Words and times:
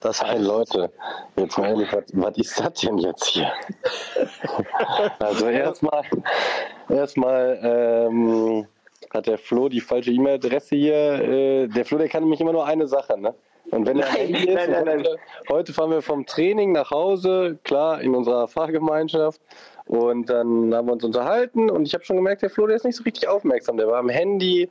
Das 0.00 0.22
heißt, 0.22 0.42
Leute, 0.42 0.90
jetzt 1.36 1.58
mal 1.58 1.68
ehrlich, 1.68 1.92
was, 1.92 2.04
was 2.14 2.36
ist 2.38 2.58
das 2.58 2.72
denn 2.74 2.98
jetzt 2.98 3.26
hier? 3.26 3.52
also 5.18 5.46
erstmal, 5.46 6.02
erstmal 6.88 7.60
ähm, 7.62 8.66
hat 9.10 9.26
der 9.26 9.36
Flo 9.36 9.68
die 9.68 9.80
falsche 9.80 10.10
E-Mail-Adresse 10.10 10.74
hier. 10.74 10.94
Äh, 10.94 11.68
der 11.68 11.84
Flo, 11.84 11.98
der 11.98 12.08
kann 12.08 12.22
nämlich 12.22 12.40
immer 12.40 12.52
nur 12.52 12.66
eine 12.66 12.86
Sache, 12.86 13.18
ne? 13.18 13.34
Und 13.70 13.86
wenn 13.86 14.00
er 14.00 14.08
nein, 14.12 14.34
ist, 14.34 14.48
nein, 14.48 14.70
nein, 14.70 14.98
heute, 14.98 15.16
heute 15.48 15.72
fahren 15.72 15.90
wir 15.90 16.02
vom 16.02 16.26
Training 16.26 16.72
nach 16.72 16.90
Hause, 16.90 17.58
klar, 17.62 18.00
in 18.00 18.14
unserer 18.14 18.48
Fahrgemeinschaft. 18.48 19.40
Und 19.90 20.30
dann 20.30 20.72
haben 20.72 20.86
wir 20.86 20.92
uns 20.92 21.02
unterhalten 21.02 21.68
und 21.68 21.84
ich 21.84 21.94
habe 21.94 22.04
schon 22.04 22.14
gemerkt, 22.14 22.42
der 22.42 22.50
Flo, 22.50 22.64
der 22.68 22.76
ist 22.76 22.84
nicht 22.84 22.94
so 22.94 23.02
richtig 23.02 23.26
aufmerksam. 23.26 23.76
Der 23.76 23.88
war 23.88 23.98
am 23.98 24.08
Handy, 24.08 24.68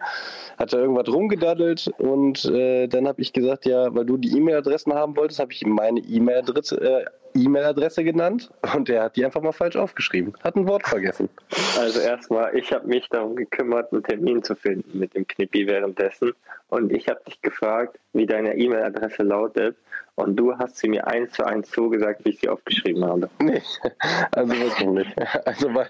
hat 0.58 0.72
da 0.72 0.78
irgendwas 0.78 1.14
rumgedaddelt 1.14 1.92
und 1.98 2.46
äh, 2.46 2.88
dann 2.88 3.06
habe 3.06 3.22
ich 3.22 3.34
gesagt, 3.34 3.66
ja, 3.66 3.94
weil 3.94 4.06
du 4.06 4.16
die 4.16 4.38
E-Mail-Adressen 4.38 4.94
haben 4.94 5.18
wolltest, 5.18 5.42
habe 5.42 5.52
ich 5.52 5.62
ihm 5.62 5.72
meine 5.72 6.00
E-Mail-Adresse 6.00 6.80
äh, 6.80 7.06
E-Mail-Adresse 7.36 8.04
genannt 8.04 8.50
und 8.76 8.88
der 8.88 9.04
hat 9.04 9.16
die 9.16 9.26
einfach 9.26 9.42
mal 9.42 9.52
falsch 9.52 9.76
aufgeschrieben. 9.76 10.34
Hat 10.44 10.56
ein 10.56 10.68
Wort 10.68 10.88
vergessen. 10.88 11.30
Also 11.78 12.00
erstmal, 12.00 12.56
ich 12.58 12.72
habe 12.74 12.88
mich 12.88 13.08
darum 13.10 13.36
gekümmert, 13.36 13.92
einen 13.92 14.04
Termin 14.04 14.44
zu 14.44 14.56
finden 14.56 14.98
mit 14.98 15.14
dem 15.16 15.28
Knippi 15.28 15.68
währenddessen. 15.68 16.34
Und 16.70 16.92
ich 16.92 17.08
habe 17.08 17.22
dich 17.28 17.42
gefragt, 17.42 17.98
wie 18.14 18.26
deine 18.26 18.56
E-Mail-Adresse 18.56 19.24
lautet. 19.24 19.78
Und 20.16 20.36
du 20.36 20.58
hast 20.58 20.78
sie 20.78 20.90
mir 20.90 21.08
eins 21.08 21.32
zu 21.32 21.46
eins 21.46 21.70
zugesagt, 21.72 22.26
wie 22.26 22.30
ich 22.30 22.40
sie 22.42 22.50
aufgeschrieben 22.50 23.06
habe. 23.06 23.30
Nee, 23.42 23.62
also 24.32 24.54
wirklich 24.54 24.88
nicht. 24.88 25.16
Also 25.46 25.70
bei, 25.70 25.88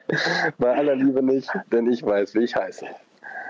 bei 0.57 0.75
aller 0.75 0.95
Liebe 0.95 1.23
nicht, 1.23 1.49
denn 1.71 1.91
ich 1.91 2.05
weiß, 2.05 2.35
wie 2.35 2.43
ich 2.43 2.55
heiße. 2.55 2.85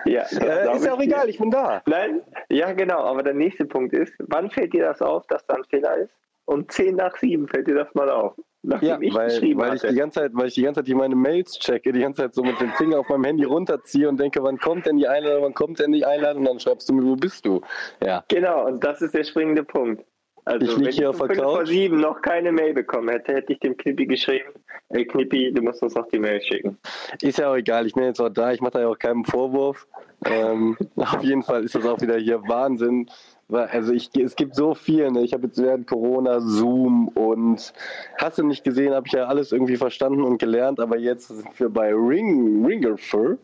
Ja, 0.06 0.22
äh, 0.22 0.76
ist 0.76 0.86
ja 0.86 0.94
auch 0.94 1.02
egal, 1.02 1.30
ich 1.30 1.38
bin 1.38 1.52
da. 1.52 1.82
Nein, 1.86 2.22
ja 2.50 2.72
genau, 2.72 3.04
aber 3.04 3.24
der 3.24 3.34
nächste 3.34 3.66
Punkt 3.66 3.94
ist, 3.94 4.14
wann 4.20 4.50
fällt 4.50 4.74
dir 4.74 4.86
das 4.86 5.02
auf, 5.02 5.28
dass 5.28 5.46
da 5.46 5.56
ein 5.56 5.66
Fehler 5.66 5.98
ist? 5.98 6.14
Um 6.50 6.68
10 6.68 6.96
nach 6.96 7.16
7 7.18 7.48
fällt 7.48 7.68
dir 7.68 7.76
das 7.76 7.94
mal 7.94 8.10
auf. 8.10 8.34
Ja, 8.64 9.00
ich 9.00 9.14
weil, 9.14 9.30
weil 9.56 9.76
ich 9.76 9.82
die 9.82 9.96
ganze 9.96 10.20
Zeit, 10.20 10.32
weil 10.34 10.48
ich 10.48 10.56
die 10.56 10.64
ganze 10.64 10.80
Zeit 10.80 10.88
die 10.88 10.96
meine 10.96 11.16
Mails 11.16 11.58
checke, 11.60 11.94
die 11.94 12.02
ganze 12.02 12.24
Zeit 12.24 12.36
so 12.36 12.44
mit 12.44 12.60
dem 12.60 12.72
Finger 12.72 13.00
auf 13.00 13.08
meinem 13.08 13.24
Handy 13.24 13.46
runterziehe 13.46 14.10
und 14.10 14.20
denke, 14.20 14.44
wann 14.44 14.58
kommt 14.58 14.86
denn 14.86 14.98
die 14.98 15.08
Einladung, 15.08 15.44
wann 15.44 15.54
kommt 15.54 15.80
denn 15.80 15.94
die 15.94 16.04
Einladung, 16.04 16.42
und 16.42 16.50
dann 16.50 16.60
schreibst 16.60 16.90
du 16.90 16.94
mir, 16.94 17.04
wo 17.04 17.16
bist 17.16 17.46
du? 17.46 17.62
Ja. 18.04 18.26
Genau, 18.28 18.66
und 18.66 18.84
das 18.84 19.02
ist 19.02 19.14
der 19.14 19.24
springende 19.24 19.64
Punkt. 19.64 20.04
Also, 20.46 20.82
ich 20.82 20.96
hier 20.96 21.12
der 21.12 21.28
Couch. 21.28 21.38
vor 21.38 21.66
sieben 21.66 22.00
noch 22.02 22.22
keine 22.22 22.52
Mail 22.52 22.74
bekommen 22.74 23.10
hätte, 23.10 23.34
hätte 23.34 23.54
ich 23.54 23.60
dem 23.60 23.78
Knippi 23.78 24.08
geschrieben, 24.08 24.50
ey 24.90 25.06
Knippi, 25.06 25.54
du 25.54 25.62
musst 25.62 25.84
uns 25.84 25.94
noch 25.94 26.08
die 26.08 26.20
Mail 26.20 26.42
schicken. 26.42 26.78
Ist 27.22 27.38
ja 27.38 27.52
auch 27.52 27.56
egal, 27.56 27.86
ich 27.86 27.94
bin 27.94 28.06
jetzt 28.06 28.20
auch 28.20 28.30
da, 28.30 28.52
ich 28.52 28.60
mache 28.60 28.72
da 28.72 28.82
ja 28.82 28.88
auch 28.88 28.98
keinen 28.98 29.24
Vorwurf. 29.26 29.88
Ähm, 30.26 30.76
auf 30.96 31.24
jeden 31.24 31.44
Fall 31.44 31.64
ist 31.64 31.76
das 31.76 31.86
auch 31.86 32.02
wieder 32.02 32.18
hier 32.18 32.42
Wahnsinn, 32.48 33.10
also 33.52 33.94
ich, 33.94 34.16
es 34.16 34.36
gibt 34.36 34.56
so 34.56 34.76
viel. 34.76 35.10
Ne? 35.12 35.22
Ich 35.22 35.34
habe 35.34 35.48
jetzt 35.48 35.62
während 35.62 35.88
Corona 35.88 36.40
Zoom 36.40 37.08
und 37.10 37.74
hast 38.18 38.38
du 38.38 38.44
nicht 38.44 38.64
gesehen, 38.64 38.94
habe 38.94 39.08
ich 39.08 39.14
ja 39.14 39.26
alles 39.26 39.52
irgendwie 39.52 39.78
verstanden 39.78 40.24
und 40.24 40.38
gelernt, 40.38 40.80
aber 40.80 40.98
jetzt 40.98 41.30
sind 41.30 41.60
wir 41.60 41.70
bei 41.70 41.94
Ring, 41.94 42.66
Ringerfur. 42.66 43.38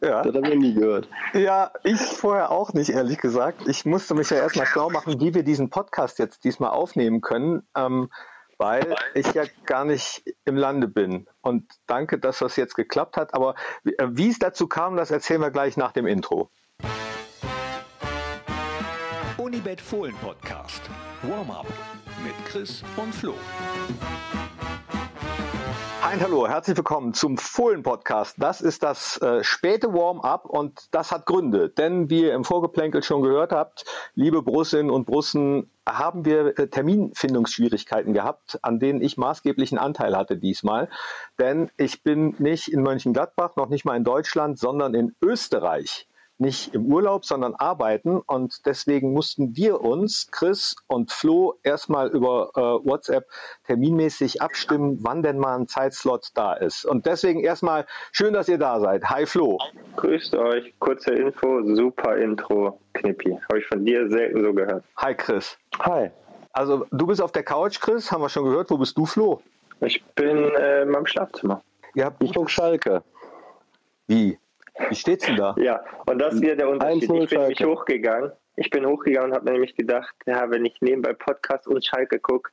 Ja. 0.00 0.22
Das 0.22 0.34
habe 0.34 0.48
ich 0.48 0.58
nie 0.58 0.74
gehört. 0.74 1.08
Ja, 1.32 1.70
ich 1.84 2.00
vorher 2.00 2.50
auch 2.50 2.72
nicht, 2.72 2.90
ehrlich 2.90 3.18
gesagt. 3.18 3.68
Ich 3.68 3.84
musste 3.84 4.14
mich 4.14 4.30
ja 4.30 4.38
erstmal 4.38 4.66
schlau 4.66 4.90
machen, 4.90 5.20
wie 5.20 5.32
wir 5.32 5.44
diesen 5.44 5.70
Podcast 5.70 6.18
jetzt 6.18 6.42
diesmal 6.42 6.70
aufnehmen 6.70 7.20
können, 7.20 7.62
ähm, 7.76 8.10
weil 8.58 8.96
ich 9.14 9.32
ja 9.32 9.44
gar 9.64 9.84
nicht 9.84 10.24
im 10.44 10.56
Lande 10.56 10.88
bin. 10.88 11.28
Und 11.40 11.70
danke, 11.86 12.18
dass 12.18 12.40
das 12.40 12.56
jetzt 12.56 12.74
geklappt 12.74 13.16
hat. 13.16 13.32
Aber 13.32 13.54
äh, 13.84 14.08
wie 14.10 14.28
es 14.28 14.40
dazu 14.40 14.66
kam, 14.66 14.96
das 14.96 15.12
erzählen 15.12 15.40
wir 15.40 15.52
gleich 15.52 15.76
nach 15.76 15.92
dem 15.92 16.06
Intro. 16.06 16.50
Unibet 19.62 19.80
Fohlen 19.80 20.14
Podcast. 20.16 20.82
Warm-up 21.22 21.66
mit 22.24 22.34
Chris 22.46 22.82
und 22.96 23.14
Flo. 23.14 23.30
Und 26.12 26.20
hallo, 26.20 26.48
herzlich 26.48 26.76
willkommen 26.76 27.14
zum 27.14 27.38
Fohlen 27.38 27.84
Podcast. 27.84 28.34
Das 28.38 28.60
ist 28.60 28.82
das 28.82 29.22
äh, 29.22 29.44
späte 29.44 29.92
Warm-up 29.92 30.46
und 30.46 30.88
das 30.90 31.12
hat 31.12 31.26
Gründe, 31.26 31.68
denn 31.68 32.10
wie 32.10 32.22
ihr 32.22 32.34
im 32.34 32.42
Vorgeplänkel 32.42 33.04
schon 33.04 33.22
gehört 33.22 33.52
habt, 33.52 33.84
liebe 34.16 34.42
Brussinnen 34.42 34.90
und 34.90 35.06
Brussen, 35.06 35.70
haben 35.88 36.24
wir 36.24 36.58
äh, 36.58 36.66
Terminfindungsschwierigkeiten 36.66 38.14
gehabt, 38.14 38.58
an 38.62 38.80
denen 38.80 39.00
ich 39.00 39.16
maßgeblichen 39.16 39.78
Anteil 39.78 40.16
hatte 40.16 40.38
diesmal. 40.38 40.88
Denn 41.38 41.70
ich 41.76 42.02
bin 42.02 42.34
nicht 42.40 42.66
in 42.66 42.82
Mönchengladbach, 42.82 43.54
noch 43.54 43.68
nicht 43.68 43.84
mal 43.84 43.96
in 43.96 44.02
Deutschland, 44.02 44.58
sondern 44.58 44.94
in 44.94 45.14
Österreich 45.22 46.08
nicht 46.38 46.74
im 46.74 46.86
Urlaub, 46.86 47.24
sondern 47.24 47.54
arbeiten. 47.54 48.20
Und 48.26 48.66
deswegen 48.66 49.12
mussten 49.12 49.56
wir 49.56 49.80
uns, 49.80 50.28
Chris 50.30 50.76
und 50.86 51.10
Flo, 51.10 51.54
erstmal 51.62 52.08
über 52.08 52.50
äh, 52.54 52.60
WhatsApp 52.60 53.26
terminmäßig 53.66 54.42
abstimmen, 54.42 54.98
wann 55.02 55.22
denn 55.22 55.38
mal 55.38 55.56
ein 55.56 55.68
Zeitslot 55.68 56.28
da 56.34 56.54
ist. 56.54 56.84
Und 56.84 57.06
deswegen 57.06 57.40
erstmal 57.40 57.86
schön, 58.12 58.34
dass 58.34 58.48
ihr 58.48 58.58
da 58.58 58.80
seid. 58.80 59.04
Hi 59.08 59.26
Flo. 59.26 59.58
Grüßt 59.96 60.34
euch. 60.34 60.74
Kurze 60.78 61.14
Info, 61.14 61.62
super 61.74 62.16
Intro, 62.16 62.78
Knippi. 62.94 63.38
Habe 63.48 63.58
ich 63.58 63.66
von 63.66 63.84
dir 63.84 64.08
selten 64.10 64.42
so 64.42 64.52
gehört. 64.52 64.84
Hi 64.96 65.14
Chris. 65.14 65.56
Hi. 65.78 66.10
Also 66.52 66.86
du 66.90 67.06
bist 67.06 67.22
auf 67.22 67.32
der 67.32 67.44
Couch, 67.44 67.80
Chris, 67.80 68.12
haben 68.12 68.22
wir 68.22 68.28
schon 68.28 68.44
gehört. 68.44 68.70
Wo 68.70 68.76
bist 68.76 68.96
du, 68.98 69.06
Flo? 69.06 69.40
Ich 69.80 70.04
bin 70.14 70.36
äh, 70.36 70.82
in 70.82 70.90
meinem 70.90 71.06
Schlafzimmer. 71.06 71.62
Ihr 71.94 72.04
habt 72.04 72.22
ich 72.22 72.32
Schalke. 72.46 73.02
Wie? 74.06 74.38
Wie 74.88 74.94
steht's 74.94 75.26
denn 75.26 75.36
da? 75.36 75.54
Ja, 75.58 75.82
und 76.06 76.18
das 76.18 76.34
ist 76.34 76.42
wieder 76.42 76.56
der 76.56 76.68
Unterschied. 76.68 77.02
Ich 77.02 77.08
bin 77.08 77.40
nämlich 77.40 77.64
hochgegangen. 77.64 78.32
Ich 78.56 78.70
bin 78.70 78.86
hochgegangen 78.86 79.30
und 79.30 79.36
habe 79.36 79.46
mir 79.46 79.52
nämlich 79.52 79.74
gedacht, 79.74 80.14
ja, 80.26 80.50
wenn 80.50 80.64
ich 80.64 80.80
nebenbei 80.80 81.12
Podcast 81.14 81.66
und 81.66 81.84
Schalke 81.84 82.18
gucke, 82.18 82.50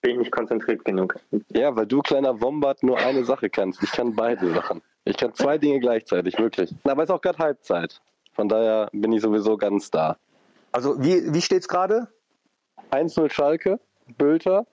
bin 0.00 0.12
ich 0.12 0.18
nicht 0.18 0.32
konzentriert 0.32 0.84
genug. 0.84 1.16
Ja, 1.48 1.74
weil 1.74 1.86
du, 1.86 2.00
kleiner 2.00 2.40
Wombat, 2.40 2.82
nur 2.82 2.98
eine 2.98 3.24
Sache 3.24 3.50
kannst. 3.50 3.82
Ich 3.82 3.92
kann 3.92 4.14
beide 4.14 4.52
Sachen. 4.52 4.82
Ich 5.04 5.16
kann 5.16 5.34
zwei 5.34 5.58
Dinge 5.58 5.80
gleichzeitig, 5.80 6.38
wirklich. 6.38 6.74
Aber 6.84 7.02
es 7.02 7.08
ist 7.08 7.14
auch 7.14 7.20
gerade 7.20 7.38
Halbzeit. 7.38 8.00
Von 8.34 8.48
daher 8.48 8.88
bin 8.92 9.12
ich 9.12 9.22
sowieso 9.22 9.56
ganz 9.56 9.90
da. 9.90 10.16
Also, 10.70 11.02
wie, 11.02 11.32
wie 11.32 11.40
steht's 11.40 11.66
gerade? 11.66 12.08
1-0 12.90 13.30
Schalke, 13.32 13.80
Bülter, 14.16 14.66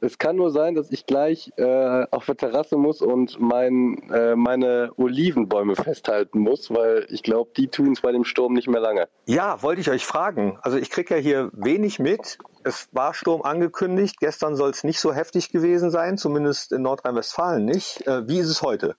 es 0.00 0.18
kann 0.18 0.36
nur 0.36 0.50
sein, 0.50 0.74
dass 0.74 0.90
ich 0.90 1.06
gleich 1.06 1.52
äh, 1.56 2.06
auf 2.10 2.26
der 2.26 2.36
Terrasse 2.36 2.76
muss 2.76 3.02
und 3.02 3.40
mein, 3.40 3.98
äh, 4.10 4.34
meine 4.34 4.90
Olivenbäume 4.96 5.76
festhalten 5.76 6.40
muss, 6.40 6.70
weil 6.70 7.06
ich 7.08 7.22
glaube, 7.22 7.50
die 7.56 7.68
tun 7.68 7.92
es 7.92 8.00
bei 8.00 8.12
dem 8.12 8.24
Sturm 8.24 8.52
nicht 8.52 8.68
mehr 8.68 8.80
lange. 8.80 9.08
Ja, 9.26 9.62
wollte 9.62 9.80
ich 9.80 9.90
euch 9.90 10.04
fragen. 10.04 10.58
Also 10.62 10.78
ich 10.78 10.90
kriege 10.90 11.14
ja 11.14 11.20
hier 11.20 11.50
wenig 11.52 11.98
mit. 11.98 12.38
Es 12.64 12.88
war 12.92 13.14
Sturm 13.14 13.42
angekündigt. 13.42 14.16
Gestern 14.20 14.56
soll 14.56 14.70
es 14.70 14.84
nicht 14.84 15.00
so 15.00 15.12
heftig 15.12 15.50
gewesen 15.50 15.90
sein, 15.90 16.18
zumindest 16.18 16.72
in 16.72 16.82
Nordrhein-Westfalen 16.82 17.64
nicht. 17.64 18.06
Äh, 18.06 18.28
wie 18.28 18.38
ist 18.38 18.48
es 18.48 18.62
heute? 18.62 18.96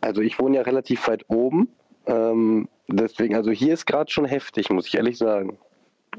Also 0.00 0.20
ich 0.20 0.38
wohne 0.38 0.56
ja 0.56 0.62
relativ 0.62 1.08
weit 1.08 1.24
oben. 1.28 1.68
Ähm, 2.06 2.68
deswegen, 2.88 3.34
also 3.34 3.50
hier 3.50 3.74
ist 3.74 3.86
gerade 3.86 4.10
schon 4.10 4.26
heftig, 4.26 4.70
muss 4.70 4.86
ich 4.86 4.94
ehrlich 4.94 5.18
sagen. 5.18 5.58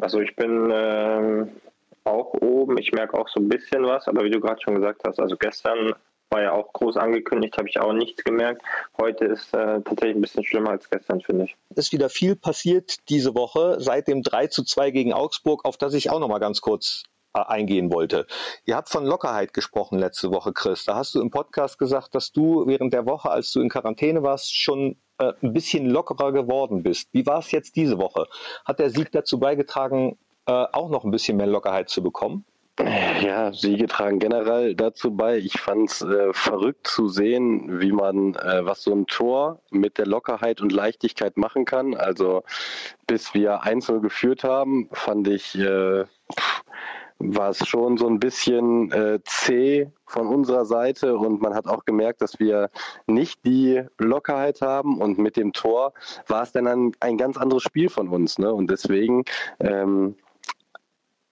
Also 0.02 0.20
ich 0.20 0.36
bin 0.36 0.70
ähm, 0.74 1.50
auch 2.06 2.34
oben. 2.42 2.78
Ich 2.78 2.92
merke 2.92 3.18
auch 3.18 3.28
so 3.30 3.40
ein 3.40 3.50
bisschen 3.50 3.84
was, 3.84 4.08
aber 4.08 4.24
wie 4.24 4.30
du 4.30 4.40
gerade 4.40 4.62
schon 4.62 4.76
gesagt 4.76 5.02
hast, 5.06 5.20
also 5.20 5.36
gestern 5.38 5.94
war 6.30 6.42
ja 6.42 6.52
auch 6.54 6.74
groß 6.74 6.98
angekündigt, 6.98 7.58
habe 7.58 7.70
ich 7.70 7.80
auch 7.80 7.94
nichts 7.94 8.24
gemerkt. 8.24 8.62
Heute 9.00 9.26
ist 9.26 9.54
äh, 9.54 9.82
tatsächlich 9.82 10.16
ein 10.16 10.22
bisschen 10.22 10.44
schlimmer 10.44 10.72
als 10.72 10.90
gestern, 10.90 11.22
finde 11.22 11.46
ich. 11.46 11.56
Ist 11.76 11.94
wieder 11.94 12.10
viel 12.10 12.36
passiert 12.36 13.10
diese 13.10 13.36
Woche 13.36 13.78
seit 13.80 14.08
dem 14.08 14.24
3 14.24 14.48
zu 14.48 14.64
2 14.64 14.92
gegen 14.92 15.14
Augsburg, 15.14 15.66
auf 15.66 15.78
das 15.78 15.94
ich 15.94 16.10
auch 16.10 16.20
noch 16.20 16.28
mal 16.28 16.40
ganz 16.40 16.62
kurz 16.62 17.04
äh, 17.36 17.42
eingehen 17.42 17.92
wollte. 17.94 18.26
Ihr 18.66 18.76
habt 18.76 18.90
von 18.90 19.06
Lockerheit 19.06 19.54
gesprochen 19.54 20.00
letzte 20.00 20.32
Woche, 20.32 20.52
Chris. 20.52 20.86
Da 20.86 20.96
hast 20.96 21.16
du 21.16 21.22
im 21.22 21.30
Podcast 21.30 21.78
gesagt, 21.78 22.16
dass 22.16 22.32
du 22.32 22.66
während 22.66 22.94
der 22.94 23.06
Woche, 23.06 23.30
als 23.30 23.52
du 23.52 23.62
in 23.62 23.70
Quarantäne 23.70 24.24
warst, 24.24 24.58
schon 24.58 24.98
äh, 25.20 25.34
ein 25.42 25.54
bisschen 25.54 25.90
lockerer 25.90 26.32
geworden 26.32 26.84
bist. 26.84 27.10
Wie 27.14 27.26
war 27.26 27.40
es 27.40 27.52
jetzt 27.52 27.76
diese 27.76 27.98
Woche? 27.98 28.28
Hat 28.66 28.80
der 28.80 28.90
Sieg 28.90 29.12
dazu 29.12 29.40
beigetragen, 29.40 30.18
äh, 30.48 30.66
auch 30.72 30.90
noch 30.90 31.04
ein 31.04 31.12
bisschen 31.12 31.38
mehr 31.38 31.48
Lockerheit 31.48 31.90
zu 31.90 32.04
bekommen? 32.04 32.46
Ja, 33.22 33.54
Siege 33.54 33.88
tragen 33.88 34.20
generell 34.20 34.76
dazu 34.76 35.16
bei. 35.16 35.38
Ich 35.38 35.62
fand 35.62 35.90
es 35.90 36.02
äh, 36.02 36.34
verrückt 36.34 36.88
zu 36.88 37.08
sehen, 37.08 37.80
wie 37.80 37.94
man, 37.94 38.36
äh, 38.36 38.66
was 38.66 38.84
so 38.84 38.92
ein 38.92 39.08
Tor 39.08 39.62
mit 39.72 39.98
der 39.98 40.06
Lockerheit 40.06 40.60
und 40.60 40.74
Leichtigkeit 40.74 41.38
machen 41.38 41.64
kann. 41.64 41.96
Also 41.96 42.44
bis 43.08 43.34
wir 43.34 43.64
einzeln 43.64 44.02
geführt 44.02 44.44
haben, 44.44 44.90
fand 44.92 45.30
ich, 45.30 45.58
äh, 45.58 46.04
war 47.20 47.50
es 47.50 47.66
schon 47.66 47.98
so 47.98 48.08
ein 48.08 48.20
bisschen 48.20 48.92
äh, 48.92 49.20
zäh 49.24 49.88
von 50.06 50.28
unserer 50.28 50.66
Seite 50.66 51.18
und 51.18 51.42
man 51.42 51.56
hat 51.56 51.68
auch 51.68 51.86
gemerkt, 51.86 52.22
dass 52.22 52.40
wir 52.40 52.70
nicht 53.08 53.40
die 53.46 53.84
Lockerheit 53.98 54.62
haben 54.62 55.00
und 55.00 55.18
mit 55.18 55.38
dem 55.38 55.54
Tor 55.54 55.94
war 56.28 56.44
es 56.44 56.52
dann 56.52 56.68
ein, 56.68 56.92
ein 57.00 57.18
ganz 57.18 57.38
anderes 57.38 57.64
Spiel 57.64 57.88
von 57.88 58.10
uns. 58.10 58.38
Ne? 58.38 58.54
Und 58.54 58.70
deswegen 58.70 59.24
ähm, 59.62 60.16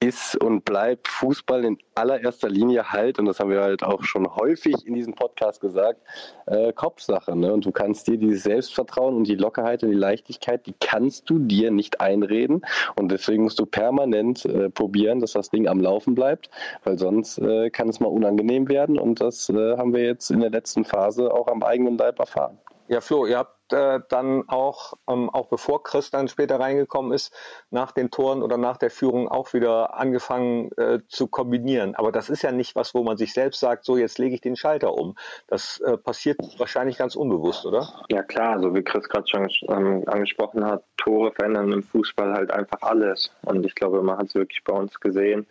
ist 0.03 0.35
und 0.35 0.65
bleibt 0.65 1.07
Fußball 1.07 1.63
in 1.63 1.77
allererster 1.95 2.49
Linie 2.49 2.91
halt, 2.91 3.19
und 3.19 3.25
das 3.25 3.39
haben 3.39 3.49
wir 3.49 3.61
halt 3.61 3.83
auch 3.83 4.03
schon 4.03 4.27
häufig 4.35 4.75
in 4.85 4.93
diesem 4.93 5.13
Podcast 5.15 5.61
gesagt, 5.61 6.01
äh, 6.47 6.73
Kopfsache. 6.73 7.35
Ne? 7.35 7.53
Und 7.53 7.65
du 7.65 7.71
kannst 7.71 8.07
dir 8.07 8.17
dieses 8.17 8.43
Selbstvertrauen 8.43 9.15
und 9.15 9.27
die 9.27 9.35
Lockerheit 9.35 9.83
und 9.83 9.91
die 9.91 9.95
Leichtigkeit, 9.95 10.65
die 10.65 10.75
kannst 10.79 11.29
du 11.29 11.39
dir 11.39 11.71
nicht 11.71 12.01
einreden. 12.01 12.65
Und 12.95 13.11
deswegen 13.11 13.43
musst 13.43 13.59
du 13.59 13.65
permanent 13.65 14.45
äh, 14.45 14.69
probieren, 14.69 15.19
dass 15.19 15.33
das 15.33 15.49
Ding 15.49 15.67
am 15.67 15.79
Laufen 15.79 16.15
bleibt, 16.15 16.49
weil 16.83 16.97
sonst 16.97 17.37
äh, 17.37 17.69
kann 17.69 17.87
es 17.87 17.99
mal 17.99 18.07
unangenehm 18.07 18.67
werden. 18.67 18.99
Und 18.99 19.21
das 19.21 19.49
äh, 19.49 19.77
haben 19.77 19.93
wir 19.93 20.03
jetzt 20.03 20.31
in 20.31 20.41
der 20.41 20.49
letzten 20.49 20.83
Phase 20.83 21.33
auch 21.33 21.47
am 21.47 21.63
eigenen 21.63 21.97
Leib 21.97 22.19
erfahren. 22.19 22.57
Ja, 22.87 22.99
Flo, 22.99 23.25
ihr 23.25 23.37
habt 23.37 23.71
äh, 23.71 24.01
dann 24.09 24.43
auch, 24.49 24.93
ähm, 25.09 25.29
auch 25.29 25.47
bevor 25.47 25.83
Chris 25.83 26.11
dann 26.11 26.27
später 26.27 26.59
reingekommen 26.59 27.13
ist, 27.13 27.33
nach 27.71 27.91
den 27.91 28.11
Toren 28.11 28.43
oder 28.43 28.57
nach 28.57 28.75
der 28.77 28.91
Führung 28.91 29.29
auch 29.29 29.53
wieder 29.53 29.95
angefangen 29.95 30.69
äh, 30.77 30.99
zu 31.07 31.27
kombinieren. 31.27 31.95
Aber 31.95 32.11
das 32.11 32.29
ist 32.29 32.41
ja 32.41 32.51
nicht 32.51 32.75
was, 32.75 32.93
wo 32.93 33.03
man 33.03 33.15
sich 33.15 33.33
selbst 33.33 33.61
sagt, 33.61 33.85
so 33.85 33.97
jetzt 33.97 34.19
lege 34.19 34.35
ich 34.35 34.41
den 34.41 34.57
Schalter 34.57 34.93
um. 34.93 35.15
Das 35.47 35.79
äh, 35.79 35.97
passiert 35.97 36.37
wahrscheinlich 36.57 36.97
ganz 36.97 37.15
unbewusst, 37.15 37.65
oder? 37.65 37.87
Ja 38.09 38.21
klar, 38.21 38.59
so 38.59 38.75
wie 38.75 38.83
Chris 38.83 39.07
gerade 39.07 39.27
schon 39.27 39.49
ähm, 39.69 40.03
angesprochen 40.07 40.65
hat, 40.65 40.83
Tore 40.97 41.31
verändern 41.31 41.71
im 41.71 41.83
Fußball 41.83 42.33
halt 42.33 42.51
einfach 42.51 42.81
alles. 42.81 43.31
Und 43.43 43.65
ich 43.65 43.75
glaube, 43.75 44.01
man 44.01 44.17
hat 44.17 44.27
es 44.27 44.35
wirklich 44.35 44.61
bei 44.63 44.73
uns 44.73 44.99
gesehen 44.99 45.47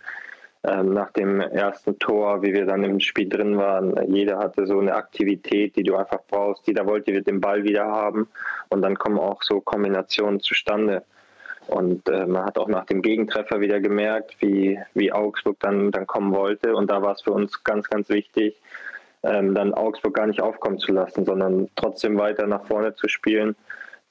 nach 0.62 1.10
dem 1.10 1.40
ersten 1.40 1.98
Tor, 1.98 2.42
wie 2.42 2.52
wir 2.52 2.66
dann 2.66 2.84
im 2.84 3.00
Spiel 3.00 3.28
drin 3.28 3.56
waren, 3.56 3.96
jeder 4.12 4.38
hatte 4.38 4.64
so 4.66 4.78
eine 4.78 4.94
Aktivität, 4.94 5.74
die 5.74 5.82
du 5.82 5.96
einfach 5.96 6.20
brauchst. 6.28 6.66
Jeder 6.68 6.86
wollte 6.86 7.20
den 7.20 7.40
Ball 7.40 7.64
wieder 7.64 7.84
haben 7.84 8.28
und 8.68 8.82
dann 8.82 8.96
kommen 8.96 9.18
auch 9.18 9.42
so 9.42 9.60
Kombinationen 9.60 10.38
zustande. 10.38 11.02
Und 11.66 12.08
äh, 12.08 12.26
man 12.26 12.44
hat 12.44 12.58
auch 12.58 12.68
nach 12.68 12.86
dem 12.86 13.02
Gegentreffer 13.02 13.60
wieder 13.60 13.80
gemerkt, 13.80 14.36
wie, 14.40 14.78
wie 14.94 15.12
Augsburg 15.12 15.56
dann, 15.60 15.90
dann 15.90 16.06
kommen 16.06 16.32
wollte. 16.32 16.74
Und 16.74 16.90
da 16.90 17.02
war 17.02 17.12
es 17.12 17.22
für 17.22 17.32
uns 17.32 17.62
ganz, 17.64 17.88
ganz 17.88 18.08
wichtig, 18.08 18.56
ähm, 19.24 19.54
dann 19.54 19.74
Augsburg 19.74 20.14
gar 20.14 20.26
nicht 20.26 20.40
aufkommen 20.40 20.78
zu 20.78 20.92
lassen, 20.92 21.24
sondern 21.24 21.68
trotzdem 21.76 22.18
weiter 22.18 22.46
nach 22.46 22.66
vorne 22.66 22.94
zu 22.94 23.08
spielen 23.08 23.56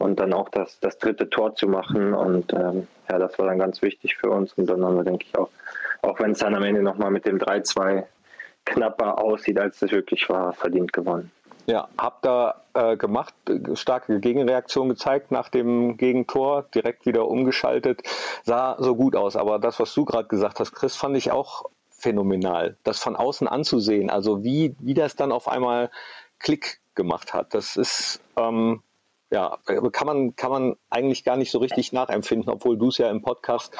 und 0.01 0.19
dann 0.19 0.33
auch 0.33 0.49
das, 0.49 0.79
das 0.79 0.97
dritte 0.97 1.29
Tor 1.29 1.55
zu 1.55 1.67
machen. 1.67 2.13
Und 2.13 2.53
ähm, 2.53 2.87
ja, 3.09 3.19
das 3.19 3.37
war 3.39 3.47
dann 3.47 3.59
ganz 3.59 3.81
wichtig 3.81 4.17
für 4.17 4.29
uns. 4.29 4.53
Und 4.53 4.67
dann 4.67 4.83
haben 4.83 4.95
wir, 4.95 5.03
denke 5.03 5.25
ich, 5.27 5.37
auch 5.37 5.49
auch 6.01 6.19
wenn 6.19 6.31
es 6.31 6.39
dann 6.39 6.55
am 6.55 6.63
Ende 6.63 6.81
nochmal 6.81 7.11
mit 7.11 7.25
dem 7.25 7.37
3-2 7.37 8.03
knapper 8.65 9.23
aussieht, 9.23 9.59
als 9.59 9.81
es 9.81 9.91
wirklich 9.91 10.27
war, 10.29 10.53
verdient 10.53 10.93
gewonnen. 10.93 11.31
Ja, 11.67 11.87
habt 11.97 12.25
da 12.25 12.63
äh, 12.73 12.97
gemacht, 12.97 13.35
starke 13.75 14.19
Gegenreaktion 14.19 14.89
gezeigt 14.89 15.31
nach 15.31 15.49
dem 15.49 15.95
Gegentor, 15.97 16.65
direkt 16.73 17.05
wieder 17.05 17.27
umgeschaltet, 17.27 18.01
sah 18.43 18.75
so 18.79 18.95
gut 18.95 19.15
aus. 19.15 19.35
Aber 19.35 19.59
das, 19.59 19.79
was 19.79 19.93
du 19.93 20.05
gerade 20.05 20.27
gesagt 20.27 20.59
hast, 20.59 20.73
Chris, 20.73 20.95
fand 20.95 21.15
ich 21.17 21.31
auch 21.31 21.65
phänomenal, 21.89 22.77
das 22.83 22.99
von 22.99 23.15
außen 23.15 23.47
anzusehen. 23.47 24.09
Also 24.09 24.43
wie, 24.43 24.75
wie 24.79 24.95
das 24.95 25.15
dann 25.15 25.31
auf 25.31 25.47
einmal 25.47 25.91
Klick 26.39 26.79
gemacht 26.95 27.33
hat. 27.33 27.53
Das 27.53 27.77
ist, 27.77 28.21
ähm, 28.37 28.81
ja, 29.31 29.57
kann 29.91 30.07
man, 30.07 30.35
kann 30.35 30.51
man 30.51 30.75
eigentlich 30.89 31.23
gar 31.23 31.37
nicht 31.37 31.51
so 31.51 31.59
richtig 31.59 31.93
nachempfinden, 31.93 32.51
obwohl 32.51 32.77
du 32.77 32.89
es 32.89 32.97
ja 32.97 33.09
im 33.09 33.21
Podcast 33.21 33.73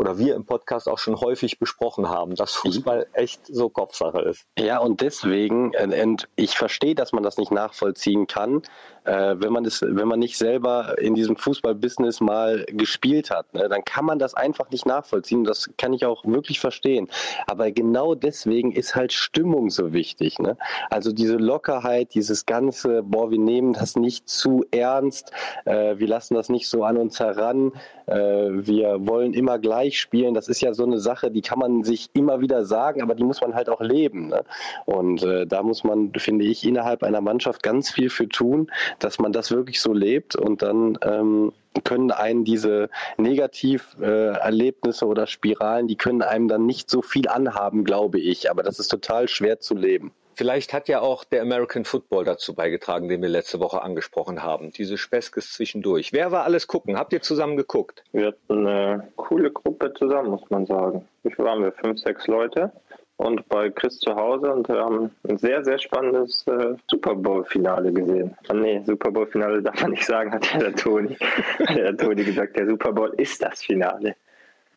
oder 0.00 0.16
wir 0.16 0.34
im 0.34 0.46
Podcast 0.46 0.88
auch 0.88 0.96
schon 0.96 1.20
häufig 1.20 1.58
besprochen 1.58 2.08
haben, 2.08 2.34
dass 2.34 2.54
Fußball 2.54 3.06
echt 3.12 3.42
so 3.46 3.68
Kopfsache 3.68 4.22
ist. 4.22 4.46
Ja, 4.58 4.78
und 4.78 5.02
deswegen, 5.02 5.74
äh, 5.74 6.02
und 6.02 6.26
ich 6.36 6.56
verstehe, 6.56 6.94
dass 6.94 7.12
man 7.12 7.22
das 7.22 7.36
nicht 7.36 7.52
nachvollziehen 7.52 8.26
kann, 8.26 8.62
äh, 9.04 9.34
wenn 9.36 9.52
man 9.52 9.62
das, 9.62 9.82
wenn 9.82 10.08
man 10.08 10.18
nicht 10.18 10.38
selber 10.38 10.96
in 10.98 11.14
diesem 11.14 11.36
Fußballbusiness 11.36 12.22
mal 12.22 12.64
gespielt 12.68 13.30
hat, 13.30 13.52
ne, 13.52 13.68
dann 13.68 13.84
kann 13.84 14.06
man 14.06 14.18
das 14.18 14.32
einfach 14.32 14.70
nicht 14.70 14.86
nachvollziehen. 14.86 15.44
Das 15.44 15.68
kann 15.76 15.92
ich 15.92 16.06
auch 16.06 16.24
wirklich 16.24 16.60
verstehen. 16.60 17.08
Aber 17.46 17.70
genau 17.70 18.14
deswegen 18.14 18.72
ist 18.72 18.94
halt 18.94 19.12
Stimmung 19.12 19.68
so 19.68 19.92
wichtig. 19.92 20.38
Ne? 20.38 20.56
Also 20.88 21.12
diese 21.12 21.36
Lockerheit, 21.36 22.14
dieses 22.14 22.46
ganze, 22.46 23.02
boah, 23.02 23.30
wir 23.30 23.38
nehmen 23.38 23.74
das 23.74 23.96
nicht 23.96 24.30
zu 24.30 24.64
ernst, 24.70 25.30
äh, 25.66 25.98
wir 25.98 26.08
lassen 26.08 26.36
das 26.36 26.48
nicht 26.48 26.68
so 26.70 26.84
an 26.84 26.96
uns 26.96 27.20
heran, 27.20 27.72
wir 28.12 29.06
wollen 29.06 29.34
immer 29.34 29.60
gleich 29.60 29.89
spielen. 29.98 30.34
Das 30.34 30.48
ist 30.48 30.60
ja 30.60 30.74
so 30.74 30.84
eine 30.84 30.98
Sache, 30.98 31.30
die 31.30 31.42
kann 31.42 31.58
man 31.58 31.82
sich 31.84 32.10
immer 32.12 32.40
wieder 32.40 32.64
sagen, 32.64 33.02
aber 33.02 33.14
die 33.14 33.24
muss 33.24 33.40
man 33.40 33.54
halt 33.54 33.68
auch 33.68 33.80
leben. 33.80 34.28
Ne? 34.28 34.42
Und 34.86 35.22
äh, 35.22 35.46
da 35.46 35.62
muss 35.62 35.84
man, 35.84 36.12
finde 36.16 36.44
ich, 36.44 36.66
innerhalb 36.66 37.02
einer 37.02 37.20
Mannschaft 37.20 37.62
ganz 37.62 37.90
viel 37.90 38.10
für 38.10 38.28
tun, 38.28 38.70
dass 38.98 39.18
man 39.18 39.32
das 39.32 39.50
wirklich 39.50 39.80
so 39.80 39.92
lebt 39.92 40.36
und 40.36 40.62
dann 40.62 40.98
ähm, 41.02 41.52
können 41.84 42.10
einen 42.10 42.44
diese 42.44 42.88
Negativerlebnisse 43.16 45.04
äh, 45.04 45.08
oder 45.08 45.26
Spiralen, 45.26 45.86
die 45.86 45.96
können 45.96 46.22
einem 46.22 46.48
dann 46.48 46.66
nicht 46.66 46.90
so 46.90 47.02
viel 47.02 47.28
anhaben, 47.28 47.84
glaube 47.84 48.18
ich. 48.18 48.50
Aber 48.50 48.62
das 48.62 48.78
ist 48.78 48.88
total 48.88 49.28
schwer 49.28 49.60
zu 49.60 49.74
leben. 49.74 50.12
Vielleicht 50.40 50.72
hat 50.72 50.88
ja 50.88 51.02
auch 51.02 51.24
der 51.24 51.42
American 51.42 51.84
Football 51.84 52.24
dazu 52.24 52.54
beigetragen, 52.54 53.10
den 53.10 53.20
wir 53.20 53.28
letzte 53.28 53.60
Woche 53.60 53.82
angesprochen 53.82 54.42
haben. 54.42 54.70
Diese 54.70 54.96
Speskes 54.96 55.52
zwischendurch. 55.52 56.14
Wer 56.14 56.32
war 56.32 56.44
alles 56.44 56.66
gucken? 56.66 56.96
Habt 56.96 57.12
ihr 57.12 57.20
zusammen 57.20 57.58
geguckt? 57.58 58.02
Wir 58.12 58.28
hatten 58.28 58.66
eine 58.66 59.12
coole 59.16 59.50
Gruppe 59.50 59.92
zusammen, 59.92 60.30
muss 60.30 60.48
man 60.48 60.64
sagen. 60.64 61.06
Wie 61.24 61.30
viel 61.30 61.44
waren 61.44 61.62
wir? 61.62 61.72
Fünf, 61.72 62.00
sechs 62.00 62.26
Leute 62.26 62.72
und 63.18 63.46
bei 63.50 63.68
Chris 63.68 63.98
zu 63.98 64.16
Hause 64.16 64.50
und 64.50 64.66
wir 64.66 64.82
haben 64.82 65.10
ein 65.28 65.36
sehr, 65.36 65.62
sehr 65.62 65.78
spannendes 65.78 66.46
äh, 66.46 66.74
Super 66.90 67.14
Bowl-Finale 67.16 67.92
gesehen. 67.92 68.34
Ah, 68.48 68.54
nee, 68.54 68.80
Super 68.86 69.10
Bowl-Finale 69.10 69.60
darf 69.60 69.82
man 69.82 69.90
nicht 69.90 70.06
sagen, 70.06 70.32
hat 70.32 70.50
ja 70.54 70.58
der 70.58 70.74
Toni, 70.74 71.18
der 71.68 71.94
Toni 71.98 72.24
gesagt. 72.24 72.56
Der 72.56 72.66
Super 72.66 72.94
Bowl 72.94 73.12
ist 73.18 73.42
das 73.42 73.62
Finale. 73.62 74.16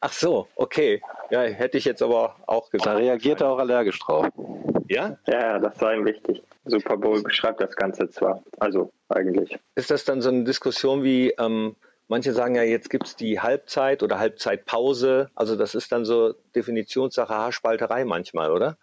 Ach 0.06 0.12
so, 0.12 0.50
okay. 0.58 1.02
Ja, 1.30 1.44
hätte 1.44 1.78
ich 1.78 1.86
jetzt 1.86 2.02
aber 2.02 2.36
auch 2.46 2.70
gesagt. 2.70 2.88
Da 2.88 2.98
reagiert 2.98 3.40
er 3.40 3.52
auch 3.52 3.58
allergisch 3.58 4.00
drauf. 4.00 4.28
Ja? 4.90 5.18
Ja, 5.28 5.60
das 5.60 5.80
war 5.80 5.94
ihm 5.96 6.04
wichtig. 6.04 6.44
Super 6.66 6.98
Bowl 6.98 7.24
beschreibt 7.24 7.62
das 7.62 7.74
Ganze 7.74 8.10
zwar. 8.10 8.44
Also 8.60 8.92
eigentlich. 9.08 9.58
Ist 9.76 9.92
das 9.92 10.04
dann 10.04 10.22
so 10.22 10.28
eine 10.28 10.44
Diskussion 10.44 11.04
wie, 11.04 11.30
ähm, 11.40 11.78
Manche 12.10 12.34
sagen 12.34 12.56
ja, 12.56 12.64
jetzt 12.64 12.90
gibt 12.90 13.08
es 13.08 13.16
die 13.16 13.40
Halbzeit 13.40 14.04
oder 14.04 14.20
Halbzeitpause. 14.20 15.32
Also 15.36 15.56
das 15.56 15.74
ist 15.74 15.92
dann 15.92 16.04
so 16.04 16.34
Definitionssache 16.54 17.34
Haarspalterei 17.34 18.04
manchmal, 18.04 18.52
oder? 18.52 18.78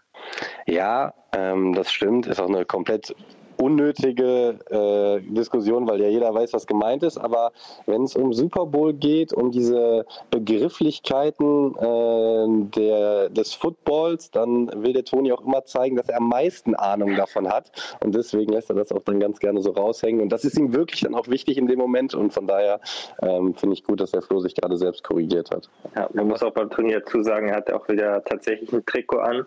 Ja, 0.66 1.14
ähm, 1.32 1.74
das 1.74 1.90
stimmt. 1.92 2.26
Ist 2.26 2.40
auch 2.40 2.48
eine 2.48 2.64
komplett 2.64 3.14
unnötige 3.60 4.58
äh, 4.70 5.20
Diskussion, 5.32 5.86
weil 5.86 6.00
ja 6.00 6.08
jeder 6.08 6.34
weiß, 6.34 6.52
was 6.54 6.66
gemeint 6.66 7.02
ist. 7.02 7.18
Aber 7.18 7.52
wenn 7.86 8.04
es 8.04 8.16
um 8.16 8.32
Super 8.32 8.64
Bowl 8.64 8.94
geht, 8.94 9.32
um 9.32 9.50
diese 9.50 10.06
Begrifflichkeiten 10.30 11.76
äh, 11.76 12.70
der, 12.74 13.28
des 13.28 13.52
Footballs, 13.52 14.30
dann 14.30 14.70
will 14.82 14.94
der 14.94 15.04
Toni 15.04 15.30
auch 15.32 15.44
immer 15.44 15.64
zeigen, 15.64 15.96
dass 15.96 16.08
er 16.08 16.18
am 16.18 16.28
meisten 16.28 16.74
Ahnung 16.74 17.16
davon 17.16 17.48
hat. 17.48 17.70
Und 18.02 18.14
deswegen 18.14 18.52
lässt 18.52 18.70
er 18.70 18.76
das 18.76 18.92
auch 18.92 19.02
dann 19.02 19.20
ganz 19.20 19.38
gerne 19.38 19.60
so 19.60 19.72
raushängen. 19.72 20.22
Und 20.22 20.30
das 20.30 20.44
ist 20.44 20.58
ihm 20.58 20.74
wirklich 20.74 21.02
dann 21.02 21.14
auch 21.14 21.28
wichtig 21.28 21.58
in 21.58 21.66
dem 21.66 21.78
Moment. 21.78 22.14
Und 22.14 22.32
von 22.32 22.46
daher 22.46 22.80
ähm, 23.22 23.54
finde 23.54 23.74
ich 23.74 23.84
gut, 23.84 24.00
dass 24.00 24.12
der 24.12 24.22
Flo 24.22 24.40
sich 24.40 24.54
gerade 24.54 24.78
selbst 24.78 25.04
korrigiert 25.04 25.50
hat. 25.50 25.68
Ja, 25.94 26.08
man 26.14 26.28
muss 26.28 26.42
auch 26.42 26.52
beim 26.52 26.70
dazu 26.70 27.22
sagen, 27.22 27.48
er 27.48 27.56
hat 27.56 27.72
auch 27.72 27.86
wieder 27.88 28.24
tatsächlich 28.24 28.72
ein 28.72 28.84
Trikot 28.86 29.18
an 29.18 29.46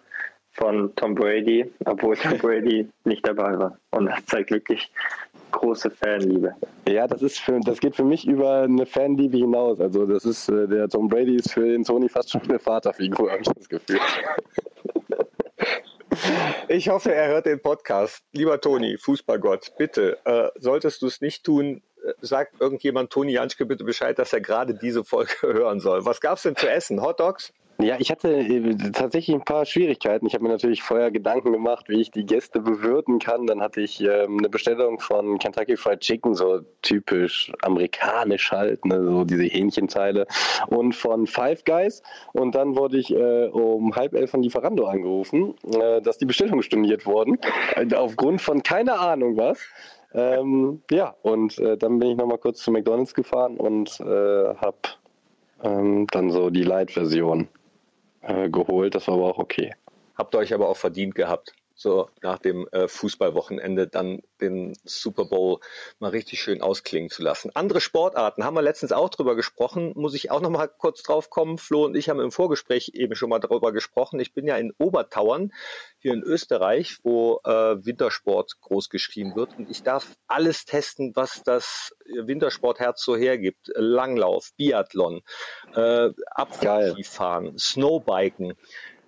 von 0.53 0.95
Tom 0.95 1.15
Brady, 1.15 1.71
obwohl 1.85 2.15
Tom 2.15 2.37
Brady 2.39 2.87
nicht 3.03 3.27
dabei 3.27 3.57
war. 3.57 3.77
Und 3.91 4.05
das 4.05 4.25
zeigt 4.25 4.51
wirklich 4.51 4.91
große 5.51 5.91
Fanliebe. 5.91 6.55
Ja, 6.87 7.07
das 7.07 7.21
ist 7.21 7.39
für, 7.39 7.59
das 7.59 7.79
geht 7.79 7.95
für 7.95 8.03
mich 8.03 8.27
über 8.27 8.61
eine 8.61 8.85
Fanliebe 8.85 9.37
hinaus. 9.37 9.79
Also 9.79 10.05
das 10.05 10.25
ist 10.25 10.49
äh, 10.49 10.67
der 10.67 10.89
Tom 10.89 11.07
Brady 11.07 11.35
ist 11.35 11.51
für 11.51 11.67
den 11.67 11.83
Tony 11.83 12.09
fast 12.09 12.31
schon 12.31 12.41
eine 12.43 12.59
Vaterfigur, 12.59 13.31
habe 13.31 13.41
ich 13.41 13.47
das 13.47 13.69
Gefühl. 13.69 13.99
Ich 16.67 16.89
hoffe, 16.89 17.13
er 17.13 17.27
hört 17.27 17.45
den 17.47 17.59
Podcast. 17.59 18.23
Lieber 18.33 18.61
Toni, 18.61 18.97
Fußballgott, 18.97 19.73
bitte, 19.77 20.19
äh, 20.25 20.49
solltest 20.59 21.01
du 21.01 21.07
es 21.07 21.21
nicht 21.21 21.43
tun, 21.43 21.81
äh, 22.03 22.13
sagt 22.21 22.61
irgendjemand 22.61 23.11
Toni 23.11 23.33
Janschke 23.33 23.65
bitte 23.65 23.83
Bescheid, 23.83 24.17
dass 24.19 24.31
er 24.31 24.41
gerade 24.41 24.75
diese 24.75 25.03
Folge 25.03 25.33
hören 25.41 25.79
soll. 25.79 26.05
Was 26.05 26.21
gab 26.21 26.37
es 26.37 26.43
denn 26.43 26.55
zu 26.55 26.69
essen? 26.69 27.01
Hot 27.01 27.19
Dogs? 27.19 27.53
Ja, 27.79 27.95
ich 27.99 28.11
hatte 28.11 28.29
äh, 28.29 28.75
tatsächlich 28.91 29.35
ein 29.35 29.43
paar 29.43 29.65
Schwierigkeiten. 29.65 30.27
Ich 30.27 30.35
habe 30.35 30.43
mir 30.43 30.51
natürlich 30.51 30.83
vorher 30.83 31.11
Gedanken 31.11 31.51
gemacht, 31.51 31.89
wie 31.89 32.01
ich 32.01 32.11
die 32.11 32.25
Gäste 32.25 32.59
bewirten 32.61 33.19
kann. 33.19 33.47
Dann 33.47 33.61
hatte 33.61 33.81
ich 33.81 33.99
ähm, 33.99 34.37
eine 34.37 34.49
Bestellung 34.49 34.99
von 34.99 35.39
Kentucky 35.39 35.75
Fried 35.75 35.99
Chicken, 35.99 36.35
so 36.35 36.61
typisch 36.81 37.51
amerikanisch 37.61 38.51
halt, 38.51 38.85
ne, 38.85 39.03
so 39.03 39.23
diese 39.25 39.43
Hähnchenteile, 39.43 40.27
und 40.67 40.93
von 40.95 41.25
Five 41.25 41.65
Guys. 41.65 42.03
Und 42.33 42.53
dann 42.53 42.75
wurde 42.75 42.99
ich 42.99 43.11
äh, 43.11 43.47
um 43.47 43.95
halb 43.95 44.13
elf 44.13 44.31
von 44.31 44.43
Lieferando 44.43 44.85
angerufen, 44.85 45.55
äh, 45.73 46.01
dass 46.01 46.19
die 46.19 46.25
Bestellungen 46.25 46.61
storniert 46.61 47.05
wurden, 47.05 47.39
äh, 47.75 47.93
aufgrund 47.95 48.41
von 48.41 48.61
keine 48.61 48.99
Ahnung 48.99 49.35
was. 49.35 49.59
Ähm, 50.13 50.83
ja, 50.91 51.15
und 51.23 51.57
äh, 51.57 51.75
dann 51.75 51.97
bin 51.97 52.11
ich 52.11 52.17
nochmal 52.17 52.37
kurz 52.37 52.59
zu 52.59 52.71
McDonalds 52.71 53.15
gefahren 53.15 53.57
und 53.57 53.99
äh, 53.99 54.55
habe 54.55 54.77
ähm, 55.63 56.05
dann 56.11 56.29
so 56.29 56.51
die 56.51 56.63
Light-Version 56.63 57.47
äh, 58.23 58.49
geholt. 58.49 58.95
Das 58.95 59.07
war 59.07 59.15
aber 59.15 59.25
auch 59.25 59.37
okay. 59.37 59.73
Habt 60.17 60.35
ihr 60.35 60.39
euch 60.39 60.53
aber 60.53 60.69
auch 60.69 60.77
verdient 60.77 61.15
gehabt. 61.15 61.53
So 61.75 62.09
nach 62.21 62.39
dem 62.39 62.67
äh, 62.71 62.87
Fußballwochenende 62.87 63.87
dann 63.87 64.21
den 64.41 64.77
Super 64.83 65.25
Bowl 65.25 65.59
mal 65.99 66.09
richtig 66.09 66.41
schön 66.41 66.61
ausklingen 66.61 67.09
zu 67.09 67.23
lassen. 67.23 67.51
Andere 67.55 67.81
Sportarten 67.81 68.43
haben 68.43 68.55
wir 68.55 68.61
letztens 68.61 68.91
auch 68.91 69.09
drüber 69.09 69.35
gesprochen, 69.35 69.93
muss 69.95 70.13
ich 70.13 70.31
auch 70.31 70.41
noch 70.41 70.49
mal 70.49 70.67
kurz 70.67 71.01
drauf 71.03 71.29
kommen. 71.29 71.57
Flo 71.57 71.85
und 71.85 71.95
ich 71.95 72.09
haben 72.09 72.19
im 72.19 72.31
Vorgespräch 72.31 72.91
eben 72.93 73.15
schon 73.15 73.29
mal 73.29 73.39
darüber 73.39 73.71
gesprochen. 73.71 74.19
Ich 74.19 74.33
bin 74.33 74.47
ja 74.47 74.57
in 74.57 74.73
Obertauern 74.77 75.51
hier 75.97 76.13
in 76.13 76.21
Österreich, 76.21 76.97
wo 77.03 77.39
äh, 77.43 77.85
Wintersport 77.85 78.59
groß 78.61 78.89
geschrieben 78.89 79.35
wird 79.35 79.57
und 79.57 79.69
ich 79.69 79.83
darf 79.83 80.15
alles 80.27 80.65
testen, 80.65 81.15
was 81.15 81.43
das 81.43 81.95
Wintersportherz 82.05 83.03
so 83.03 83.15
hergibt. 83.15 83.71
Langlauf, 83.75 84.51
Biathlon, 84.57 85.21
äh, 85.75 86.09
Abfahrskifahren, 86.31 87.57
Snowbiken. 87.57 88.53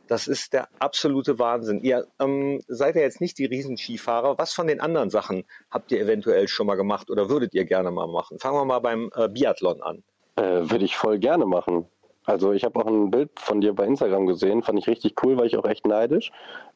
Das 0.08 0.28
ist 0.28 0.54
der 0.54 0.68
absolute 0.80 1.40
Wahnsinn. 1.40 1.80
Ihr 1.82 2.08
ähm, 2.20 2.62
seid 2.68 2.96
ja 2.96 3.02
jetzt 3.02 3.22
nicht 3.22 3.38
die 3.38 3.46
Riesenskifahrer. 3.46 4.38
Was 4.38 4.54
von 4.54 4.68
den 4.68 4.80
anderen 4.80 5.10
Sachen 5.10 5.46
habt 5.72 5.92
ihr 5.92 6.00
eventuell 6.00 6.48
schon 6.48 6.68
mal 6.68 6.76
gemacht 6.76 7.10
oder 7.10 7.30
würdet 7.30 7.54
ihr 7.54 7.66
gerne 7.66 7.92
mal 7.92 8.08
machen? 8.08 8.40
Fangen 8.40 8.58
wir 8.58 8.66
mal 8.66 8.80
beim 8.80 9.10
äh, 9.16 9.28
Biathlon 9.28 9.82
an. 9.82 10.04
Äh, 10.36 10.70
Würde 10.70 10.86
ich 10.86 10.96
voll 10.96 11.18
gerne 11.18 11.46
machen. 11.46 11.88
Also 12.26 12.54
ich 12.54 12.64
habe 12.64 12.80
auch 12.80 12.88
ein 12.88 13.12
Bild 13.12 13.32
von 13.40 13.62
dir 13.62 13.74
bei 13.74 13.86
Instagram 13.86 14.26
gesehen, 14.26 14.64
fand 14.64 14.80
ich 14.80 14.88
richtig 14.88 15.24
cool, 15.24 15.38
war 15.38 15.46
ich 15.46 15.58
auch 15.58 15.66
echt 15.66 15.86
neidisch. 15.86 16.32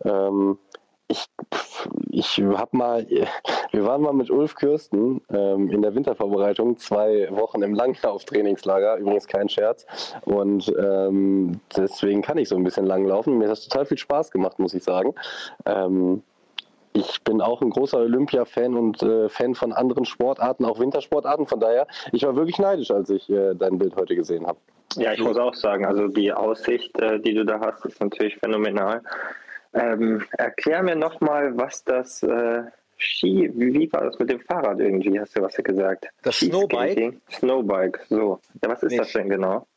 Ähm, 0.05 0.59
ich, 1.09 1.25
ich 2.11 2.37
habe 2.37 2.77
mal, 2.77 3.05
wir 3.71 3.85
waren 3.85 4.01
mal 4.01 4.13
mit 4.13 4.29
Ulf 4.29 4.55
Kürsten 4.55 5.21
ähm, 5.29 5.69
in 5.69 5.81
der 5.81 5.95
Wintervorbereitung 5.95 6.77
zwei 6.77 7.27
Wochen 7.31 7.63
im 7.63 7.73
Langlauf-Trainingslager, 7.73 8.97
übrigens 8.97 9.27
kein 9.27 9.49
Scherz. 9.49 9.85
Und 10.25 10.71
ähm, 10.79 11.59
deswegen 11.75 12.21
kann 12.21 12.37
ich 12.37 12.47
so 12.47 12.55
ein 12.55 12.63
bisschen 12.63 12.85
langlaufen. 12.85 13.37
Mir 13.37 13.45
hat 13.45 13.53
das 13.53 13.67
total 13.67 13.85
viel 13.85 13.97
Spaß 13.97 14.31
gemacht, 14.31 14.59
muss 14.59 14.73
ich 14.73 14.83
sagen. 14.83 15.15
Ähm, 15.65 16.21
ich 16.93 17.23
bin 17.23 17.41
auch 17.41 17.61
ein 17.61 17.71
großer 17.71 17.99
Olympia-Fan 17.99 18.75
und 18.75 19.01
äh, 19.01 19.29
Fan 19.29 19.55
von 19.55 19.73
anderen 19.73 20.05
Sportarten, 20.05 20.65
auch 20.65 20.79
Wintersportarten. 20.79 21.47
Von 21.47 21.59
daher, 21.59 21.87
ich 22.11 22.23
war 22.23 22.35
wirklich 22.35 22.59
neidisch, 22.59 22.91
als 22.91 23.09
ich 23.09 23.29
äh, 23.29 23.55
dein 23.55 23.79
Bild 23.79 23.95
heute 23.95 24.15
gesehen 24.15 24.45
habe. 24.45 24.59
Ja, 24.95 25.13
ich 25.13 25.21
muss 25.21 25.37
auch 25.37 25.53
sagen, 25.53 25.85
also 25.85 26.07
die 26.07 26.33
Aussicht, 26.33 26.99
äh, 26.99 27.19
die 27.19 27.33
du 27.33 27.45
da 27.45 27.59
hast, 27.59 27.85
ist 27.85 28.01
natürlich 28.01 28.37
phänomenal. 28.37 29.01
Ähm, 29.73 30.25
erklär 30.37 30.83
mir 30.83 30.95
nochmal, 30.95 31.55
was 31.57 31.83
das 31.83 32.23
äh, 32.23 32.63
Ski, 32.97 33.49
wie, 33.55 33.91
war 33.93 34.03
das 34.03 34.19
mit 34.19 34.29
dem 34.29 34.41
Fahrrad 34.41 34.79
irgendwie, 34.79 35.19
hast 35.19 35.37
du 35.37 35.41
was 35.41 35.55
gesagt? 35.55 36.07
Das 36.23 36.39
Snowbike? 36.39 37.17
Snowbike, 37.31 38.05
so. 38.09 38.39
Ja, 38.61 38.69
was 38.69 38.83
ist 38.83 38.91
Nicht. 38.91 39.01
das 39.01 39.13
denn 39.13 39.29
genau? 39.29 39.67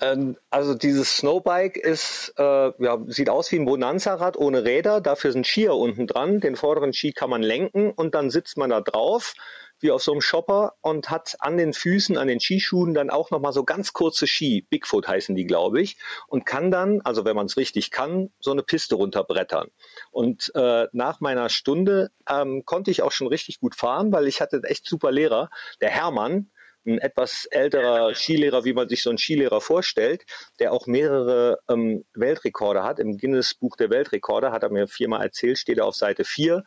Ähm, 0.00 0.36
also 0.50 0.74
dieses 0.74 1.16
Snowbike 1.16 1.76
ist, 1.76 2.34
äh, 2.38 2.42
ja, 2.42 2.98
sieht 3.06 3.30
aus 3.30 3.52
wie 3.52 3.56
ein 3.56 3.64
Bonanza-Rad 3.64 4.36
ohne 4.36 4.64
Räder. 4.64 5.00
Dafür 5.00 5.32
sind 5.32 5.46
Skier 5.46 5.74
unten 5.74 6.06
dran. 6.06 6.40
Den 6.40 6.56
vorderen 6.56 6.92
Ski 6.92 7.12
kann 7.12 7.30
man 7.30 7.42
lenken 7.42 7.92
und 7.92 8.14
dann 8.14 8.30
sitzt 8.30 8.58
man 8.58 8.70
da 8.70 8.80
drauf 8.80 9.34
wie 9.80 9.90
auf 9.90 10.02
so 10.02 10.12
einem 10.12 10.20
Shopper 10.20 10.74
und 10.80 11.10
hat 11.10 11.36
an 11.40 11.56
den 11.56 11.72
Füßen, 11.72 12.16
an 12.16 12.28
den 12.28 12.40
Skischuhen 12.40 12.94
dann 12.94 13.10
auch 13.10 13.30
nochmal 13.30 13.52
so 13.52 13.64
ganz 13.64 13.92
kurze 13.92 14.26
Ski, 14.26 14.66
Bigfoot 14.68 15.06
heißen 15.06 15.34
die, 15.34 15.46
glaube 15.46 15.80
ich, 15.80 15.96
und 16.28 16.46
kann 16.46 16.70
dann, 16.70 17.00
also 17.02 17.24
wenn 17.24 17.36
man 17.36 17.46
es 17.46 17.56
richtig 17.56 17.90
kann, 17.90 18.30
so 18.40 18.52
eine 18.52 18.62
Piste 18.62 18.94
runterbrettern. 18.94 19.68
Und 20.10 20.52
äh, 20.54 20.86
nach 20.92 21.20
meiner 21.20 21.48
Stunde 21.48 22.10
ähm, 22.28 22.64
konnte 22.64 22.90
ich 22.90 23.02
auch 23.02 23.12
schon 23.12 23.28
richtig 23.28 23.60
gut 23.60 23.74
fahren, 23.74 24.12
weil 24.12 24.26
ich 24.26 24.40
hatte 24.40 24.62
echt 24.64 24.86
super 24.86 25.12
Lehrer. 25.12 25.50
Der 25.80 25.90
Hermann, 25.90 26.50
ein 26.86 26.98
etwas 26.98 27.46
älterer 27.46 28.14
Skilehrer, 28.14 28.64
wie 28.64 28.72
man 28.72 28.88
sich 28.88 29.02
so 29.02 29.10
einen 29.10 29.18
Skilehrer 29.18 29.60
vorstellt, 29.60 30.24
der 30.60 30.72
auch 30.72 30.86
mehrere 30.86 31.58
ähm, 31.68 32.04
Weltrekorde 32.14 32.82
hat. 32.82 32.98
Im 32.98 33.18
Guinness 33.18 33.54
Buch 33.54 33.76
der 33.76 33.90
Weltrekorde 33.90 34.52
hat 34.52 34.62
er 34.62 34.70
mir 34.70 34.86
viermal 34.86 35.22
erzählt, 35.22 35.58
steht 35.58 35.78
er 35.78 35.86
auf 35.86 35.96
Seite 35.96 36.24
4, 36.24 36.64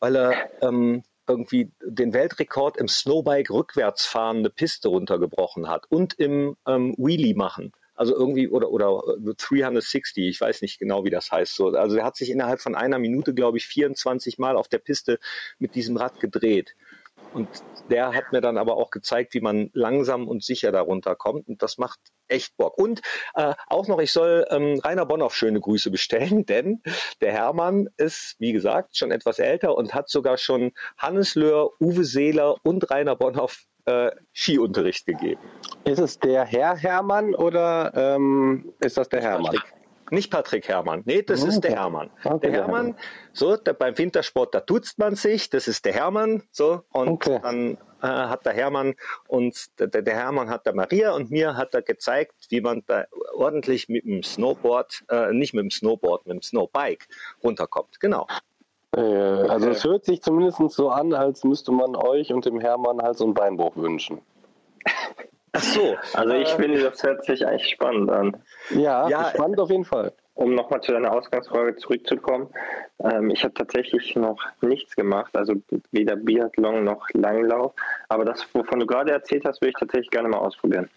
weil 0.00 0.16
er 0.16 0.50
ähm, 0.62 1.02
irgendwie 1.28 1.70
den 1.84 2.12
Weltrekord 2.12 2.76
im 2.76 2.88
Snowbike 2.88 3.50
rückwärts 3.50 4.06
fahrende 4.06 4.50
Piste 4.50 4.88
runtergebrochen 4.88 5.68
hat 5.68 5.86
und 5.90 6.14
im 6.14 6.56
ähm, 6.66 6.94
Wheelie 6.98 7.34
machen. 7.34 7.72
Also 7.94 8.14
irgendwie, 8.14 8.48
oder, 8.48 8.70
oder 8.70 9.02
360, 9.18 10.24
äh, 10.24 10.28
ich 10.28 10.40
weiß 10.40 10.62
nicht 10.62 10.78
genau, 10.78 11.04
wie 11.04 11.10
das 11.10 11.32
heißt. 11.32 11.56
So. 11.56 11.70
Also 11.70 11.96
er 11.96 12.04
hat 12.04 12.16
sich 12.16 12.30
innerhalb 12.30 12.60
von 12.60 12.76
einer 12.76 13.00
Minute, 13.00 13.34
glaube 13.34 13.58
ich, 13.58 13.66
24 13.66 14.38
Mal 14.38 14.56
auf 14.56 14.68
der 14.68 14.78
Piste 14.78 15.18
mit 15.58 15.74
diesem 15.74 15.96
Rad 15.96 16.20
gedreht. 16.20 16.76
Und 17.34 17.48
der 17.90 18.14
hat 18.14 18.30
mir 18.32 18.40
dann 18.40 18.56
aber 18.56 18.76
auch 18.76 18.90
gezeigt, 18.90 19.34
wie 19.34 19.40
man 19.40 19.70
langsam 19.72 20.28
und 20.28 20.44
sicher 20.44 20.70
darunter 20.70 21.16
kommt. 21.16 21.48
Und 21.48 21.60
das 21.62 21.76
macht 21.76 21.98
echt 22.28 22.56
Bock. 22.56 22.78
Und 22.78 23.00
äh, 23.34 23.54
auch 23.68 23.88
noch, 23.88 23.98
ich 24.00 24.12
soll 24.12 24.46
ähm, 24.50 24.80
Rainer 24.84 25.06
Bonhoff 25.06 25.34
schöne 25.34 25.60
Grüße 25.60 25.90
bestellen, 25.90 26.46
denn 26.46 26.82
der 27.20 27.32
Hermann 27.32 27.88
ist, 27.96 28.36
wie 28.38 28.52
gesagt, 28.52 28.96
schon 28.96 29.10
etwas 29.10 29.38
älter 29.38 29.76
und 29.76 29.94
hat 29.94 30.08
sogar 30.08 30.38
schon 30.38 30.72
Hannes 30.96 31.34
Löhr, 31.34 31.72
Uwe 31.80 32.04
Seeler 32.04 32.56
und 32.62 32.90
Rainer 32.90 33.16
Bonhoff 33.16 33.64
äh, 33.86 34.10
Skiunterricht 34.34 35.06
gegeben. 35.06 35.40
Ist 35.84 35.98
es 35.98 36.18
der 36.18 36.44
Herr 36.44 36.76
Hermann 36.76 37.34
oder 37.34 37.92
ähm, 37.94 38.72
ist 38.80 38.98
das 38.98 39.08
der 39.08 39.22
Hermann? 39.22 39.54
Patrick. 39.54 39.74
Nicht 40.10 40.30
Patrick 40.30 40.68
Hermann. 40.68 41.02
Nee, 41.04 41.22
das 41.22 41.42
okay. 41.42 41.50
ist 41.50 41.60
der 41.64 41.72
Hermann. 41.72 42.10
Okay. 42.24 42.50
Der 42.50 42.52
Hermann, 42.52 42.96
so, 43.32 43.56
der, 43.56 43.74
beim 43.74 43.96
Wintersport, 43.98 44.54
da 44.54 44.60
tutzt 44.60 44.98
man 44.98 45.16
sich, 45.16 45.50
das 45.50 45.68
ist 45.68 45.84
der 45.84 45.92
Hermann, 45.92 46.42
so, 46.50 46.82
und 46.92 47.08
okay. 47.08 47.40
dann 47.42 47.78
äh, 48.02 48.06
hat 48.06 48.46
der 48.46 48.52
Hermann 48.52 48.94
uns, 49.26 49.74
der, 49.76 49.88
der 49.88 50.14
Hermann 50.14 50.50
hat 50.50 50.66
der 50.66 50.74
Maria 50.74 51.12
und 51.12 51.30
mir 51.30 51.56
hat 51.56 51.74
er 51.74 51.82
gezeigt, 51.82 52.34
wie 52.50 52.60
man 52.60 52.82
da 52.86 53.04
ordentlich 53.34 53.88
mit 53.88 54.04
dem 54.04 54.22
Snowboard, 54.22 55.04
äh, 55.10 55.32
nicht 55.32 55.54
mit 55.54 55.62
dem 55.62 55.70
Snowboard, 55.70 56.26
mit 56.26 56.34
dem 56.34 56.42
Snowbike 56.42 57.08
runterkommt. 57.42 58.00
Genau. 58.00 58.26
Äh, 58.96 59.00
also 59.00 59.70
es 59.70 59.84
hört 59.84 60.04
sich 60.04 60.22
zumindest 60.22 60.58
so 60.70 60.90
an, 60.90 61.12
als 61.12 61.44
müsste 61.44 61.72
man 61.72 61.94
euch 61.96 62.32
und 62.32 62.44
dem 62.46 62.60
Hermann 62.60 63.02
halt 63.02 63.18
so 63.18 63.24
einen 63.24 63.34
Beinbruch 63.34 63.76
wünschen. 63.76 64.20
Ach 65.52 65.62
so. 65.62 65.96
Also 66.14 66.34
ich 66.34 66.48
äh, 66.48 66.56
finde, 66.56 66.82
das 66.82 67.02
hört 67.02 67.24
sich 67.24 67.46
eigentlich 67.46 67.70
spannend 67.70 68.10
an. 68.10 68.36
Ja, 68.70 69.08
ja 69.08 69.30
spannend 69.30 69.60
auf 69.60 69.70
jeden 69.70 69.84
Fall. 69.84 70.12
Um 70.38 70.54
nochmal 70.54 70.80
zu 70.80 70.92
deiner 70.92 71.12
Ausgangsfrage 71.12 71.74
zurückzukommen, 71.74 72.48
ähm, 73.00 73.30
ich 73.30 73.42
habe 73.42 73.54
tatsächlich 73.54 74.14
noch 74.14 74.38
nichts 74.60 74.94
gemacht, 74.94 75.36
also 75.36 75.54
weder 75.90 76.14
Biathlon 76.14 76.84
noch 76.84 77.08
Langlauf. 77.12 77.74
Aber 78.08 78.24
das, 78.24 78.46
wovon 78.52 78.78
du 78.78 78.86
gerade 78.86 79.10
erzählt 79.10 79.44
hast, 79.44 79.60
würde 79.60 79.70
ich 79.70 79.80
tatsächlich 79.80 80.10
gerne 80.10 80.28
mal 80.28 80.38
ausprobieren. 80.38 80.88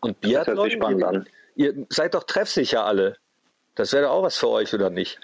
Und 0.00 0.20
Biathlon? 0.20 0.56
Das 0.56 0.64
hört 0.64 0.64
sich 0.64 0.72
spannend 0.72 1.00
ihr, 1.02 1.08
an. 1.08 1.28
Ihr 1.54 1.86
seid 1.88 2.14
doch 2.14 2.24
treffsicher 2.24 2.84
alle. 2.84 3.16
Das 3.76 3.92
wäre 3.92 4.06
doch 4.06 4.10
auch 4.10 4.24
was 4.24 4.36
für 4.36 4.48
euch, 4.48 4.74
oder 4.74 4.90
nicht? 4.90 5.20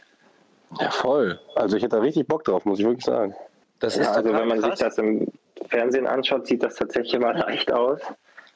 Ja, 0.78 0.92
voll. 0.92 1.40
Also 1.56 1.76
ich 1.76 1.82
hätte 1.82 1.96
da 1.96 2.02
richtig 2.02 2.28
Bock 2.28 2.44
drauf, 2.44 2.64
muss 2.64 2.78
ich 2.78 2.84
wirklich 2.86 3.04
sagen. 3.04 3.34
Das 3.80 3.96
ist 3.96 4.06
ja, 4.06 4.12
also 4.12 4.32
wenn 4.32 4.46
man 4.46 4.60
krass. 4.60 4.78
sich 4.78 4.86
das 4.86 4.98
im 4.98 5.26
Fernsehen 5.68 6.06
anschaut, 6.06 6.46
sieht 6.46 6.62
das 6.62 6.76
tatsächlich 6.76 7.20
mal 7.20 7.36
leicht 7.36 7.72
aus. 7.72 8.00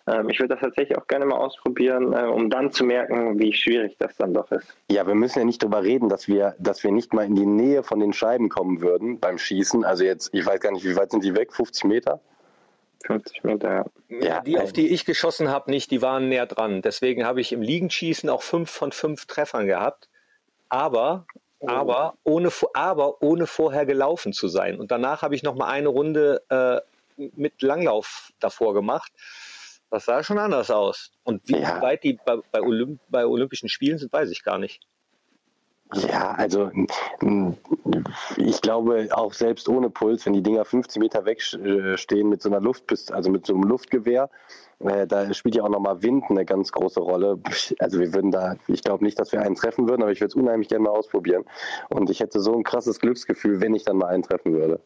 Ähm, 0.07 0.29
ich 0.29 0.39
würde 0.39 0.55
das 0.55 0.61
tatsächlich 0.61 0.99
auch 0.99 1.07
gerne 1.07 1.27
mal 1.27 1.37
ausprobieren, 1.37 2.13
äh, 2.13 2.27
um 2.27 2.51
dann 2.51 2.71
zu 2.73 2.85
merken, 2.85 3.39
wie 3.39 3.53
schwierig 3.53 3.97
das 3.99 4.17
dann 4.17 4.35
doch 4.35 4.51
ist. 4.53 4.77
Ja, 4.91 5.07
wir 5.07 5.15
müssen 5.15 5.39
ja 5.39 5.45
nicht 5.45 5.63
darüber 5.63 5.83
reden, 5.83 6.09
dass 6.09 6.29
wir, 6.29 6.55
dass 6.59 6.85
wir 6.85 6.93
nicht 6.93 7.15
mal 7.15 7.25
in 7.25 7.35
die 7.35 7.47
Nähe 7.47 7.83
von 7.83 8.01
den 8.01 8.13
Scheiben 8.13 8.49
kommen 8.49 8.83
würden 8.83 9.19
beim 9.19 9.39
Schießen. 9.39 9.85
Also 9.85 10.05
jetzt, 10.05 10.31
ich 10.33 10.45
weiß 10.45 10.61
gar 10.61 10.73
nicht, 10.73 10.85
wie 10.85 10.97
weit 10.97 11.11
sind 11.11 11.25
die 11.25 11.35
weg? 11.35 11.53
50 11.53 11.85
Meter? 11.85 12.21
50 13.07 13.45
Meter, 13.45 13.87
ja. 14.09 14.19
ja 14.19 14.41
die, 14.41 14.59
auf 14.59 14.73
die 14.73 14.89
ich 14.89 15.05
geschossen 15.05 15.49
habe, 15.49 15.71
nicht, 15.71 15.91
die 15.91 16.03
waren 16.03 16.29
näher 16.29 16.47
dran. 16.47 16.83
Deswegen 16.83 17.27
habe 17.27 17.41
ich 17.41 17.53
im 17.53 17.63
Liegenschießen 17.63 18.29
auch 18.31 18.43
fünf 18.43 18.71
von 18.71 18.93
fünf 18.93 19.27
Treffern 19.27 19.67
gehabt. 19.67 20.09
Aber 20.69 21.27
oh. 21.61 21.69
aber 21.69 22.15
ohne, 22.25 22.51
aber 22.73 23.23
ohne 23.23 23.47
vorher 23.47 23.87
gelaufen 23.87 24.33
zu 24.33 24.49
sein. 24.49 24.79
Und 24.79 24.91
danach 24.91 25.23
habe 25.23 25.35
ich 25.35 25.43
noch 25.43 25.55
mal 25.55 25.69
eine 25.69 25.89
Runde 25.89 26.43
äh, 26.49 26.81
mit 27.37 27.63
Langlauf 27.63 28.33
davor 28.41 28.75
gemacht. 28.75 29.13
Das 29.95 30.07
sah 30.07 30.25
schon 30.25 30.39
anders 30.39 30.73
aus. 30.73 31.13
Und 31.23 31.43
wie 31.47 31.61
ja. 31.61 31.81
weit 31.81 32.03
die 32.03 32.15
bei, 32.15 32.39
bei, 32.51 32.61
Olymp 32.61 32.99
bei 33.11 33.25
Olympischen 33.25 33.69
Spielen 33.69 33.97
sind, 33.97 34.13
weiß 34.13 34.29
ich 34.33 34.43
gar 34.43 34.59
nicht. 34.59 34.81
Ja, 35.93 36.33
also 36.33 36.73
ich 38.37 38.61
glaube 38.61 39.07
auch 39.13 39.33
selbst 39.33 39.69
ohne 39.69 39.91
Puls, 39.91 40.27
wenn 40.27 40.33
die 40.33 40.43
Dinger 40.43 40.65
15 40.65 40.99
Meter 40.99 41.25
wegstehen 41.25 42.29
mit 42.29 42.43
so 42.43 42.49
einer 42.49 42.61
Luftpiste, 42.61 43.15
also 43.15 43.31
mit 43.31 43.47
so 43.47 43.55
einem 43.55 43.63
Luftgewehr, 43.63 44.31
äh, 44.81 45.07
da 45.07 45.33
spielt 45.33 45.55
ja 45.55 45.63
auch 45.63 45.69
nochmal 45.69 46.03
Wind 46.03 46.25
eine 46.29 46.45
ganz 46.45 46.73
große 46.73 46.99
Rolle. 46.99 47.39
Also 47.79 48.01
wir 48.01 48.13
würden 48.13 48.33
da, 48.33 48.57
ich 48.67 48.83
glaube 48.83 49.05
nicht, 49.05 49.21
dass 49.21 49.31
wir 49.31 49.43
einen 49.43 49.55
treffen 49.55 49.89
würden, 49.89 50.03
aber 50.03 50.11
ich 50.11 50.21
würde 50.21 50.33
es 50.33 50.35
unheimlich 50.35 50.71
gerne 50.71 50.83
mal 50.83 50.91
ausprobieren. 50.91 51.45
Und 51.89 52.11
ich 52.11 52.19
hätte 52.19 52.41
so 52.41 52.53
ein 52.53 52.65
krasses 52.65 52.99
Glücksgefühl, 52.99 53.61
wenn 53.61 53.77
ich 53.77 53.85
dann 53.85 53.99
mal 53.99 54.09
einen 54.09 54.25
treffen 54.25 54.55
würde. 54.55 54.81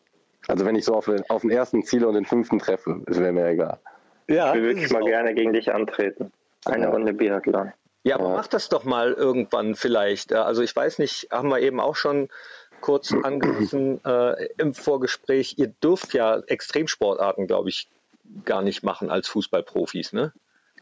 Also 0.48 0.66
wenn 0.66 0.76
ich 0.76 0.84
so 0.84 0.92
auf, 0.92 1.10
auf 1.30 1.40
den 1.40 1.50
ersten 1.50 1.82
Ziele 1.82 2.06
und 2.08 2.14
den 2.14 2.26
fünften 2.26 2.58
treffe, 2.58 3.00
wäre 3.06 3.32
mir 3.32 3.46
egal. 3.46 3.80
Ja, 4.28 4.54
ich 4.54 4.60
will 4.60 4.74
wirklich 4.74 4.90
mal 4.90 5.02
auch. 5.02 5.06
gerne 5.06 5.34
gegen 5.34 5.52
dich 5.52 5.72
antreten. 5.72 6.32
Eine 6.64 6.84
ja. 6.84 6.90
Runde 6.90 7.12
Biathlon. 7.12 7.72
Ja, 8.04 8.16
aber 8.16 8.30
ja. 8.30 8.36
mach 8.36 8.46
das 8.46 8.68
doch 8.68 8.84
mal 8.84 9.12
irgendwann 9.12 9.74
vielleicht. 9.74 10.32
Also 10.32 10.62
ich 10.62 10.74
weiß 10.74 10.98
nicht, 10.98 11.28
haben 11.30 11.48
wir 11.48 11.60
eben 11.60 11.80
auch 11.80 11.96
schon 11.96 12.28
kurz 12.80 13.12
angerissen 13.12 14.00
äh, 14.04 14.46
im 14.58 14.74
Vorgespräch. 14.74 15.54
Ihr 15.58 15.68
dürft 15.82 16.14
ja 16.14 16.38
Extremsportarten, 16.46 17.46
glaube 17.46 17.70
ich, 17.70 17.88
gar 18.44 18.62
nicht 18.62 18.82
machen 18.82 19.10
als 19.10 19.28
Fußballprofis, 19.28 20.12
ne? 20.12 20.32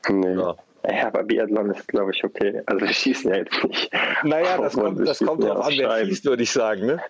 Nee. 0.09 0.35
Ja. 0.35 0.57
Ja, 0.89 1.09
aber 1.09 1.25
Biathlon 1.25 1.71
ist, 1.71 1.89
glaube 1.89 2.13
ich, 2.13 2.23
okay. 2.23 2.63
Also 2.67 2.87
wir 2.87 2.93
schießen 2.93 3.31
ja 3.31 3.39
jetzt 3.39 3.65
nicht. 3.65 3.93
Naja, 4.23 4.57
das 4.61 4.75
kommt, 4.75 5.07
das 5.07 5.19
kommt 5.19 5.43
ja 5.43 5.51
drauf 5.51 5.67
auf 5.67 5.67
an, 5.67 5.79
wer 5.79 6.05
schießt, 6.05 6.25
würde 6.27 6.45
ich 6.45 6.53
sagen. 6.53 6.87
Ne? 6.87 7.03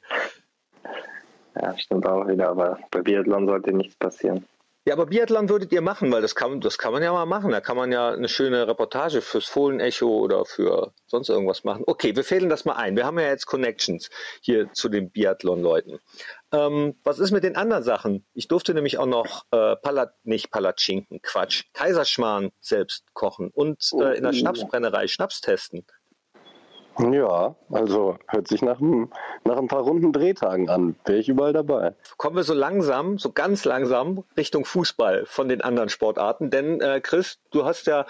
Ja, 1.60 1.76
stimmt 1.76 2.06
auch 2.06 2.26
wieder, 2.26 2.48
aber 2.48 2.78
bei 2.90 3.02
Biathlon 3.02 3.46
sollte 3.46 3.72
nichts 3.72 3.94
passieren. 3.96 4.46
Ja, 4.88 4.94
aber 4.94 5.06
Biathlon 5.06 5.48
würdet 5.48 5.72
ihr 5.72 5.80
machen, 5.80 6.12
weil 6.12 6.22
das 6.22 6.36
kann, 6.36 6.60
das 6.60 6.78
kann 6.78 6.92
man 6.92 7.02
ja 7.02 7.12
mal 7.12 7.26
machen. 7.26 7.50
Da 7.50 7.60
kann 7.60 7.76
man 7.76 7.90
ja 7.90 8.10
eine 8.10 8.28
schöne 8.28 8.68
Reportage 8.68 9.20
fürs 9.20 9.46
Fohlenecho 9.46 10.06
oder 10.06 10.44
für 10.44 10.92
sonst 11.08 11.28
irgendwas 11.28 11.64
machen. 11.64 11.82
Okay, 11.88 12.14
wir 12.14 12.22
fädeln 12.22 12.48
das 12.48 12.64
mal 12.64 12.74
ein. 12.76 12.94
Wir 12.94 13.04
haben 13.04 13.18
ja 13.18 13.26
jetzt 13.26 13.46
Connections 13.46 14.10
hier 14.42 14.72
zu 14.74 14.88
den 14.88 15.10
Biathlon-Leuten. 15.10 15.98
Ähm, 16.52 16.94
was 17.02 17.18
ist 17.18 17.32
mit 17.32 17.42
den 17.42 17.56
anderen 17.56 17.82
Sachen? 17.82 18.24
Ich 18.32 18.46
durfte 18.46 18.74
nämlich 18.74 18.98
auch 18.98 19.06
noch 19.06 19.42
äh, 19.50 19.74
Palat, 19.74 20.14
nicht 20.22 20.52
Palatschinken, 20.52 21.20
Quatsch, 21.20 21.64
Kaiserschmarrn 21.72 22.52
selbst 22.60 23.12
kochen 23.12 23.50
und 23.52 23.82
äh, 24.00 24.16
in 24.16 24.22
der 24.22 24.30
Oh. 24.30 24.36
Schnapsbrennerei 24.36 25.08
Schnaps 25.08 25.40
testen. 25.40 25.84
Ja, 26.98 27.54
also 27.70 28.16
hört 28.28 28.48
sich 28.48 28.62
nach, 28.62 28.80
ein- 28.80 29.10
nach 29.44 29.58
ein 29.58 29.68
paar 29.68 29.82
runden 29.82 30.12
Drehtagen 30.12 30.68
an. 30.70 30.96
Wäre 31.04 31.18
ich 31.18 31.28
überall 31.28 31.52
dabei. 31.52 31.94
Kommen 32.16 32.36
wir 32.36 32.42
so 32.42 32.54
langsam, 32.54 33.18
so 33.18 33.32
ganz 33.32 33.64
langsam 33.64 34.24
Richtung 34.36 34.64
Fußball 34.64 35.26
von 35.26 35.48
den 35.48 35.60
anderen 35.60 35.88
Sportarten. 35.90 36.50
Denn 36.50 36.80
äh, 36.80 37.00
Chris, 37.00 37.38
du 37.50 37.64
hast 37.64 37.86
ja 37.86 38.06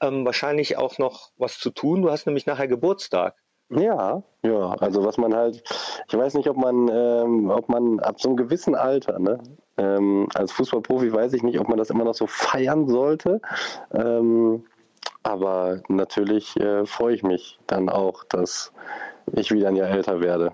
ähm, 0.00 0.24
wahrscheinlich 0.24 0.78
auch 0.78 0.98
noch 0.98 1.30
was 1.38 1.58
zu 1.58 1.70
tun. 1.70 2.02
Du 2.02 2.10
hast 2.10 2.26
nämlich 2.26 2.46
nachher 2.46 2.68
Geburtstag. 2.68 3.34
Ja, 3.72 4.22
ja, 4.42 4.70
also 4.80 5.04
was 5.04 5.16
man 5.16 5.32
halt, 5.34 5.62
ich 6.08 6.18
weiß 6.18 6.34
nicht, 6.34 6.48
ob 6.48 6.56
man, 6.56 6.88
ähm, 6.92 7.50
ob 7.50 7.68
man 7.68 8.00
ab 8.00 8.20
so 8.20 8.28
einem 8.28 8.36
gewissen 8.36 8.74
Alter, 8.74 9.20
ne, 9.20 9.38
ähm, 9.76 10.28
als 10.34 10.50
Fußballprofi 10.50 11.12
weiß 11.12 11.32
ich 11.34 11.44
nicht, 11.44 11.60
ob 11.60 11.68
man 11.68 11.78
das 11.78 11.90
immer 11.90 12.02
noch 12.02 12.14
so 12.14 12.26
feiern 12.26 12.88
sollte. 12.88 13.40
Ähm, 13.94 14.64
aber 15.22 15.82
natürlich 15.88 16.56
äh, 16.56 16.86
freue 16.86 17.14
ich 17.14 17.22
mich 17.22 17.58
dann 17.66 17.88
auch, 17.88 18.24
dass 18.24 18.72
ich 19.32 19.52
wieder 19.52 19.68
ein 19.68 19.76
Jahr 19.76 19.90
älter 19.90 20.20
werde 20.20 20.52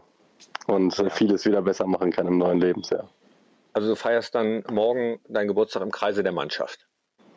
und 0.67 0.99
äh, 0.99 1.11
vieles 1.11 1.45
wieder 1.47 1.63
besser 1.63 1.87
machen 1.87 2.11
kann 2.11 2.27
im 2.27 2.39
neuen 2.39 2.61
Lebensjahr. 2.61 3.09
Also 3.73 3.89
du 3.91 3.97
feierst 3.97 4.35
dann 4.35 4.65
morgen 4.71 5.21
deinen 5.29 5.49
Geburtstag 5.49 5.83
im 5.83 5.93
Kreise 5.93 6.23
der 6.23 6.33
Mannschaft. 6.33 6.87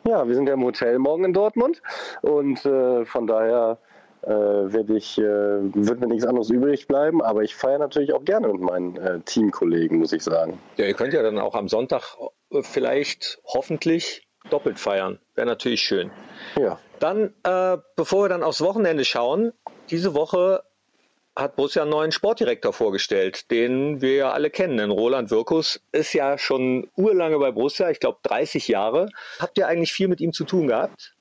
Ja, 0.04 0.26
wir 0.26 0.34
sind 0.34 0.46
ja 0.48 0.54
im 0.54 0.64
Hotel 0.64 0.98
morgen 0.98 1.24
in 1.24 1.32
Dortmund 1.34 1.82
und 2.22 2.64
äh, 2.64 3.04
von 3.04 3.26
daher 3.26 3.78
äh, 4.22 4.28
werde 4.28 4.96
ich, 4.96 5.18
äh, 5.18 5.22
wird 5.22 6.00
mir 6.00 6.06
nichts 6.06 6.26
anderes 6.26 6.50
übrig 6.50 6.88
bleiben, 6.88 7.22
aber 7.22 7.42
ich 7.42 7.54
feiere 7.54 7.78
natürlich 7.78 8.12
auch 8.12 8.24
gerne 8.24 8.48
mit 8.48 8.60
meinen 8.60 8.96
äh, 8.96 9.20
Teamkollegen, 9.20 9.98
muss 9.98 10.12
ich 10.12 10.22
sagen. 10.22 10.58
Ja, 10.76 10.86
ihr 10.86 10.94
könnt 10.94 11.12
ja 11.12 11.22
dann 11.22 11.38
auch 11.38 11.54
am 11.54 11.68
Sonntag 11.68 12.16
äh, 12.50 12.62
vielleicht 12.62 13.38
hoffentlich 13.44 14.26
doppelt 14.48 14.78
feiern. 14.78 15.18
Wäre 15.34 15.46
natürlich 15.46 15.82
schön. 15.82 16.10
Ja, 16.56 16.78
Dann, 17.00 17.34
äh, 17.42 17.78
bevor 17.96 18.24
wir 18.24 18.28
dann 18.28 18.42
aufs 18.42 18.60
Wochenende 18.60 19.04
schauen, 19.04 19.52
diese 19.90 20.14
Woche 20.14 20.62
hat 21.34 21.56
Borussia 21.56 21.82
einen 21.82 21.90
neuen 21.90 22.12
Sportdirektor 22.12 22.72
vorgestellt, 22.72 23.50
den 23.50 24.00
wir 24.00 24.14
ja 24.14 24.30
alle 24.32 24.50
kennen. 24.50 24.76
Denn 24.76 24.90
Roland 24.90 25.30
Wirkus 25.30 25.80
ist 25.92 26.12
ja 26.12 26.38
schon 26.38 26.88
urlange 26.96 27.38
bei 27.38 27.50
Borussia, 27.50 27.90
ich 27.90 28.00
glaube 28.00 28.18
30 28.22 28.68
Jahre. 28.68 29.08
Habt 29.38 29.58
ihr 29.58 29.66
eigentlich 29.66 29.92
viel 29.92 30.08
mit 30.08 30.20
ihm 30.20 30.32
zu 30.32 30.44
tun 30.44 30.68
gehabt? 30.68 31.14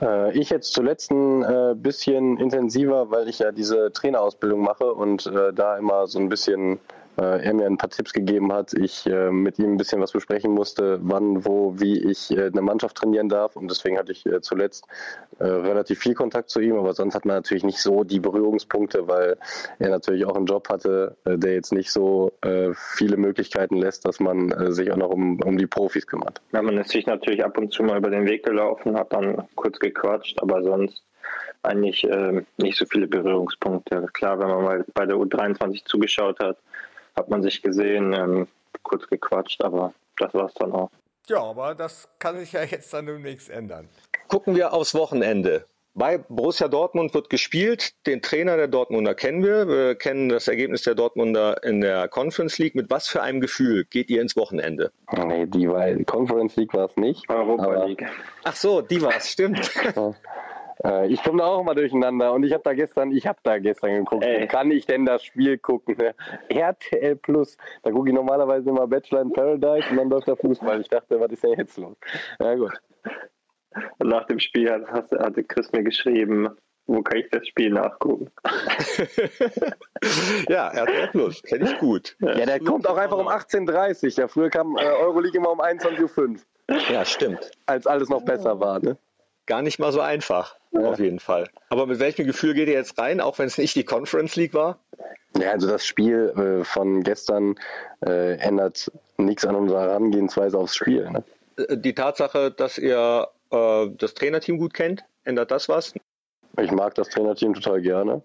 äh, 0.00 0.36
ich 0.38 0.50
jetzt 0.50 0.72
zuletzt 0.72 1.10
ein 1.10 1.42
äh, 1.42 1.74
bisschen 1.74 2.38
intensiver, 2.38 3.10
weil 3.10 3.28
ich 3.28 3.40
ja 3.40 3.52
diese 3.52 3.92
Trainerausbildung 3.92 4.60
mache 4.60 4.92
und 4.92 5.26
äh, 5.26 5.52
da 5.52 5.76
immer 5.76 6.06
so 6.06 6.18
ein 6.18 6.28
bisschen 6.28 6.80
äh, 7.18 7.44
er 7.44 7.54
mir 7.54 7.66
ein 7.66 7.76
paar 7.76 7.90
Tipps 7.90 8.12
gegeben 8.12 8.52
hat, 8.52 8.72
ich 8.74 9.06
äh, 9.06 9.30
mit 9.30 9.58
ihm 9.58 9.72
ein 9.72 9.76
bisschen 9.76 10.00
was 10.00 10.12
besprechen 10.12 10.52
musste, 10.52 10.98
wann, 11.02 11.44
wo, 11.44 11.74
wie 11.78 11.98
ich 11.98 12.30
äh, 12.30 12.46
eine 12.46 12.62
Mannschaft 12.62 12.96
trainieren 12.96 13.28
darf. 13.28 13.56
Und 13.56 13.70
deswegen 13.70 13.98
hatte 13.98 14.12
ich 14.12 14.24
äh, 14.26 14.40
zuletzt 14.40 14.86
äh, 15.38 15.44
relativ 15.44 15.98
viel 15.98 16.14
Kontakt 16.14 16.50
zu 16.50 16.60
ihm, 16.60 16.76
aber 16.76 16.94
sonst 16.94 17.14
hat 17.14 17.24
man 17.24 17.36
natürlich 17.36 17.64
nicht 17.64 17.80
so 17.80 18.04
die 18.04 18.20
Berührungspunkte, 18.20 19.08
weil 19.08 19.36
er 19.78 19.90
natürlich 19.90 20.24
auch 20.26 20.36
einen 20.36 20.46
Job 20.46 20.68
hatte, 20.68 21.16
äh, 21.24 21.36
der 21.36 21.54
jetzt 21.54 21.72
nicht 21.72 21.90
so 21.90 22.32
äh, 22.42 22.70
viele 22.74 23.16
Möglichkeiten 23.16 23.76
lässt, 23.76 24.06
dass 24.06 24.20
man 24.20 24.52
äh, 24.52 24.72
sich 24.72 24.90
auch 24.92 24.96
noch 24.96 25.10
um, 25.10 25.40
um 25.42 25.58
die 25.58 25.66
Profis 25.66 26.06
kümmert. 26.06 26.40
Ja, 26.52 26.62
man 26.62 26.78
ist 26.78 26.90
sich 26.90 27.06
natürlich 27.06 27.44
ab 27.44 27.58
und 27.58 27.72
zu 27.72 27.82
mal 27.82 27.98
über 27.98 28.10
den 28.10 28.26
Weg 28.26 28.44
gelaufen, 28.44 28.96
hat 28.96 29.12
dann 29.12 29.42
kurz 29.56 29.78
gequatscht, 29.78 30.40
aber 30.40 30.62
sonst 30.62 31.02
eigentlich 31.62 32.04
ähm, 32.04 32.46
nicht 32.56 32.78
so 32.78 32.86
viele 32.86 33.06
Berührungspunkte. 33.06 34.06
Klar, 34.12 34.38
wenn 34.38 34.48
man 34.48 34.64
mal 34.64 34.84
bei 34.94 35.06
der 35.06 35.16
U23 35.16 35.84
zugeschaut 35.84 36.38
hat, 36.40 36.56
hat 37.18 37.28
man 37.28 37.42
sich 37.42 37.60
gesehen, 37.62 38.12
ähm, 38.12 38.46
kurz 38.82 39.06
gequatscht, 39.08 39.62
aber 39.62 39.92
das 40.18 40.32
war 40.34 40.46
es 40.46 40.54
dann 40.54 40.72
auch. 40.72 40.90
Ja, 41.28 41.42
aber 41.42 41.74
das 41.74 42.08
kann 42.18 42.38
sich 42.38 42.52
ja 42.52 42.62
jetzt 42.62 42.92
dann 42.94 43.04
demnächst 43.06 43.50
ändern. 43.50 43.88
Gucken 44.28 44.56
wir 44.56 44.72
aufs 44.72 44.94
Wochenende. 44.94 45.66
Bei 45.94 46.16
Borussia 46.18 46.68
Dortmund 46.68 47.12
wird 47.12 47.28
gespielt. 47.28 47.92
Den 48.06 48.22
Trainer 48.22 48.56
der 48.56 48.68
Dortmunder 48.68 49.14
kennen 49.16 49.42
wir. 49.42 49.66
Wir 49.66 49.94
kennen 49.96 50.28
das 50.28 50.46
Ergebnis 50.46 50.82
der 50.82 50.94
Dortmunder 50.94 51.62
in 51.64 51.80
der 51.80 52.06
Conference 52.06 52.56
League. 52.58 52.76
Mit 52.76 52.88
was 52.88 53.08
für 53.08 53.20
einem 53.20 53.40
Gefühl 53.40 53.84
geht 53.84 54.08
ihr 54.08 54.22
ins 54.22 54.36
Wochenende? 54.36 54.92
Nee, 55.26 55.46
die 55.46 55.68
war, 55.68 55.92
Conference 56.04 56.54
League 56.54 56.72
war 56.72 56.88
es 56.88 56.96
nicht. 56.96 57.28
Europa 57.28 57.64
aber- 57.64 57.86
League. 57.86 58.06
Ach 58.44 58.54
so, 58.54 58.80
die 58.80 59.02
war's, 59.02 59.28
stimmt. 59.30 59.70
Äh, 60.84 61.08
Ich 61.08 61.22
komme 61.22 61.38
da 61.38 61.46
auch 61.46 61.60
immer 61.60 61.74
durcheinander 61.74 62.32
und 62.32 62.44
ich 62.44 62.52
habe 62.52 62.62
da 62.62 62.74
gestern, 62.74 63.10
ich 63.12 63.26
habe 63.26 63.38
da 63.42 63.58
gestern 63.58 63.94
geguckt. 63.94 64.24
Ey. 64.24 64.46
Kann 64.46 64.70
ich 64.70 64.86
denn 64.86 65.04
das 65.04 65.24
Spiel 65.24 65.58
gucken? 65.58 65.96
ne? 65.98 66.14
RTL 66.48 67.16
Plus. 67.16 67.56
Da 67.82 67.90
gucke 67.90 68.08
ich 68.08 68.14
normalerweise 68.14 68.70
immer 68.70 68.86
Bachelor 68.86 69.22
in 69.22 69.32
Paradise 69.32 69.88
und 69.90 69.96
dann 69.96 70.10
läuft 70.10 70.28
der 70.28 70.36
Fußball. 70.36 70.80
Ich 70.80 70.88
dachte, 70.88 71.18
was 71.20 71.30
ist 71.32 71.42
denn 71.44 71.58
jetzt 71.58 71.76
los? 71.78 71.96
Ja 72.40 72.54
gut. 72.54 72.72
Und 73.98 74.08
nach 74.08 74.26
dem 74.26 74.38
Spiel 74.40 74.70
hat, 74.70 75.10
hatte 75.12 75.44
Chris 75.44 75.70
mir 75.72 75.82
geschrieben, 75.84 76.48
wo 76.86 77.02
kann 77.02 77.18
ich 77.18 77.28
das 77.30 77.46
Spiel 77.46 77.70
nachgucken? 77.70 78.30
ja, 80.48 80.68
RTL 80.68 81.08
Plus, 81.08 81.42
kenne 81.42 81.70
ich 81.70 81.78
gut. 81.78 82.16
Ja, 82.20 82.46
der 82.46 82.60
kommt 82.60 82.88
auch 82.88 82.96
einfach 82.96 83.18
um 83.18 83.28
18.30 83.28 84.04
Uhr. 84.04 84.10
Ja, 84.22 84.28
früher 84.28 84.50
kam 84.50 84.76
äh, 84.76 84.84
Euroleague 84.84 85.36
immer 85.38 85.50
um 85.52 85.60
21.05 85.60 86.18
Uhr, 86.70 86.76
Ja, 86.90 87.04
stimmt. 87.04 87.50
als 87.66 87.86
alles 87.86 88.08
noch 88.08 88.24
besser 88.24 88.58
war. 88.58 88.80
Ne? 88.80 88.96
Gar 89.48 89.62
nicht 89.62 89.78
mal 89.78 89.92
so 89.92 90.02
einfach, 90.02 90.56
auf 90.74 90.98
jeden 90.98 91.20
Fall. 91.20 91.48
Aber 91.70 91.86
mit 91.86 91.98
welchem 92.00 92.26
Gefühl 92.26 92.52
geht 92.52 92.68
ihr 92.68 92.74
jetzt 92.74 92.98
rein, 92.98 93.18
auch 93.18 93.38
wenn 93.38 93.46
es 93.46 93.56
nicht 93.56 93.74
die 93.74 93.84
Conference 93.84 94.36
League 94.36 94.52
war? 94.52 94.78
Ja, 95.38 95.52
also 95.52 95.66
das 95.66 95.86
Spiel 95.86 96.34
äh, 96.36 96.64
von 96.64 97.02
gestern 97.02 97.54
äh, 98.04 98.36
ändert 98.36 98.92
nichts 99.16 99.46
an 99.46 99.54
unserer 99.54 99.80
Herangehensweise 99.80 100.58
aufs 100.58 100.76
Spiel. 100.76 101.10
Ne? 101.10 101.24
Äh, 101.56 101.78
Die 101.78 101.94
Tatsache, 101.94 102.50
dass 102.50 102.76
ihr 102.76 103.26
äh, 103.50 103.86
das 103.96 104.12
Trainerteam 104.12 104.58
gut 104.58 104.74
kennt, 104.74 105.02
ändert 105.24 105.50
das 105.50 105.70
was? 105.70 105.94
Ich 106.60 106.70
mag 106.70 106.94
das 106.96 107.08
Trainerteam 107.08 107.54
total 107.54 107.80
gerne 107.80 108.20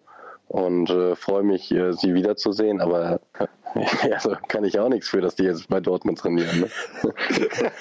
und 0.49 0.89
äh, 0.89 1.15
freue 1.15 1.43
mich, 1.43 1.71
äh, 1.71 1.93
sie 1.93 2.13
wiederzusehen, 2.13 2.81
aber 2.81 3.21
äh, 4.03 4.11
also 4.13 4.35
kann 4.47 4.63
ich 4.63 4.77
auch 4.79 4.89
nichts 4.89 5.09
für, 5.09 5.21
dass 5.21 5.35
die 5.35 5.43
jetzt 5.43 5.67
bei 5.67 5.79
Dortmund 5.79 6.19
trainieren. 6.19 6.61
Ne? 6.61 6.69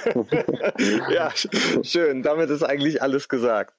ja, 1.11 1.29
sch- 1.29 1.85
schön. 1.85 2.23
Damit 2.23 2.51
ist 2.51 2.63
eigentlich 2.63 3.03
alles 3.03 3.29
gesagt. 3.29 3.75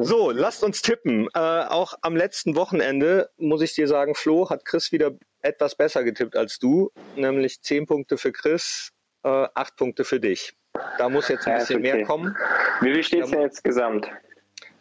So, 0.00 0.30
lasst 0.30 0.62
uns 0.64 0.82
tippen. 0.82 1.28
Äh, 1.34 1.38
auch 1.38 1.94
am 2.02 2.16
letzten 2.16 2.56
Wochenende, 2.56 3.30
muss 3.36 3.62
ich 3.62 3.74
dir 3.74 3.88
sagen, 3.88 4.14
Flo, 4.14 4.48
hat 4.50 4.64
Chris 4.64 4.92
wieder 4.92 5.12
etwas 5.42 5.74
besser 5.74 6.04
getippt 6.04 6.36
als 6.36 6.58
du, 6.58 6.90
nämlich 7.16 7.62
10 7.62 7.86
Punkte 7.86 8.18
für 8.18 8.32
Chris, 8.32 8.90
äh, 9.24 9.28
8 9.54 9.76
Punkte 9.76 10.04
für 10.04 10.20
dich. 10.20 10.54
Da 10.98 11.08
muss 11.08 11.28
jetzt 11.28 11.46
ein 11.46 11.52
Ja, 11.54 11.58
bisschen 11.60 11.80
okay. 11.80 11.94
mehr 11.96 12.04
kommen. 12.06 12.36
Wie 12.80 12.92
viel 12.92 13.02
steht 13.02 13.24
es 13.24 13.30
denn 13.30 13.40
jetzt 13.42 13.64
gesamt? 13.64 14.08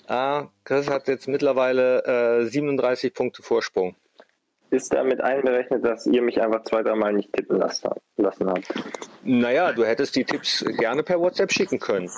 Ah, 0.08 0.48
Chris 0.64 0.90
hat 0.90 1.08
jetzt 1.08 1.28
mittlerweile 1.28 2.42
äh, 2.44 2.46
37 2.46 3.14
Punkte 3.14 3.44
Vorsprung. 3.44 3.96
Ist 4.70 4.94
damit 4.94 5.22
einberechnet, 5.22 5.86
dass 5.86 6.06
ihr 6.06 6.22
mich 6.22 6.42
einfach 6.42 6.64
zwei, 6.64 6.84
dreimal 6.84 7.14
nicht 7.14 7.32
tippen 7.34 7.58
lassen 7.58 7.90
lassen 8.18 8.50
habt? 8.50 8.68
Naja, 9.24 9.72
du 9.72 9.86
hättest 9.86 10.16
die 10.16 10.26
Tipps 10.26 10.64
gerne 10.78 11.04
per 11.04 11.20
WhatsApp 11.20 11.52
schicken 11.52 11.80
können. 11.80 12.10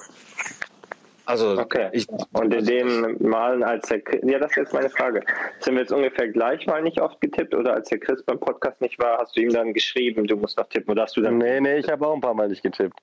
Also, 1.26 1.60
Okay. 1.60 1.90
ich, 1.92 2.08
Und 2.34 2.52
in 2.56 2.66
den 2.66 3.18
Malen, 3.22 3.62
als 3.64 3.88
der 3.90 4.02
Chris, 4.02 4.22
ja, 4.24 4.40
das 4.40 4.50
ist 4.52 4.58
jetzt 4.58 4.74
meine 4.74 4.90
Frage. 4.90 5.22
Sind 5.60 5.76
wir 5.76 5.82
jetzt 5.82 5.92
ungefähr 5.92 6.28
gleich 6.30 6.66
mal 6.66 6.82
nicht 6.82 7.00
oft 7.00 7.22
getippt 7.22 7.54
oder 7.54 7.74
als 7.74 7.90
der 7.90 8.00
Chris 8.00 8.24
beim 8.24 8.40
Podcast 8.40 8.82
nicht 8.82 8.98
war, 8.98 9.20
hast 9.20 9.38
du 9.38 9.42
ihm 9.42 9.52
dann 9.54 9.74
geschrieben, 9.74 10.26
du 10.26 10.36
musst 10.38 10.58
noch 10.58 10.68
tippen 10.70 10.90
oder 10.92 11.04
hast 11.04 11.16
du 11.18 11.22
dann. 11.22 11.38
Nee, 11.38 11.62
nee, 11.62 11.78
ich 11.78 11.88
habe 11.88 12.08
auch 12.08 12.16
ein 12.16 12.22
paar 12.22 12.34
Mal 12.34 12.48
nicht 12.48 12.64
getippt. 12.64 12.98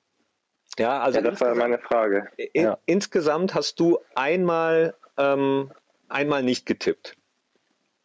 ja, 0.77 0.99
also 1.01 1.21
Ja, 1.21 1.31
das 1.31 1.41
war 1.41 1.55
meine 1.55 1.79
Frage. 1.79 2.27
In, 2.53 2.65
Ja. 2.65 2.79
Insgesamt 2.87 3.55
hast 3.55 3.79
du 3.79 4.01
einmal, 4.17 4.95
ähm, 5.19 5.71
einmal 6.09 6.43
nicht 6.43 6.67
getippt. 6.67 7.17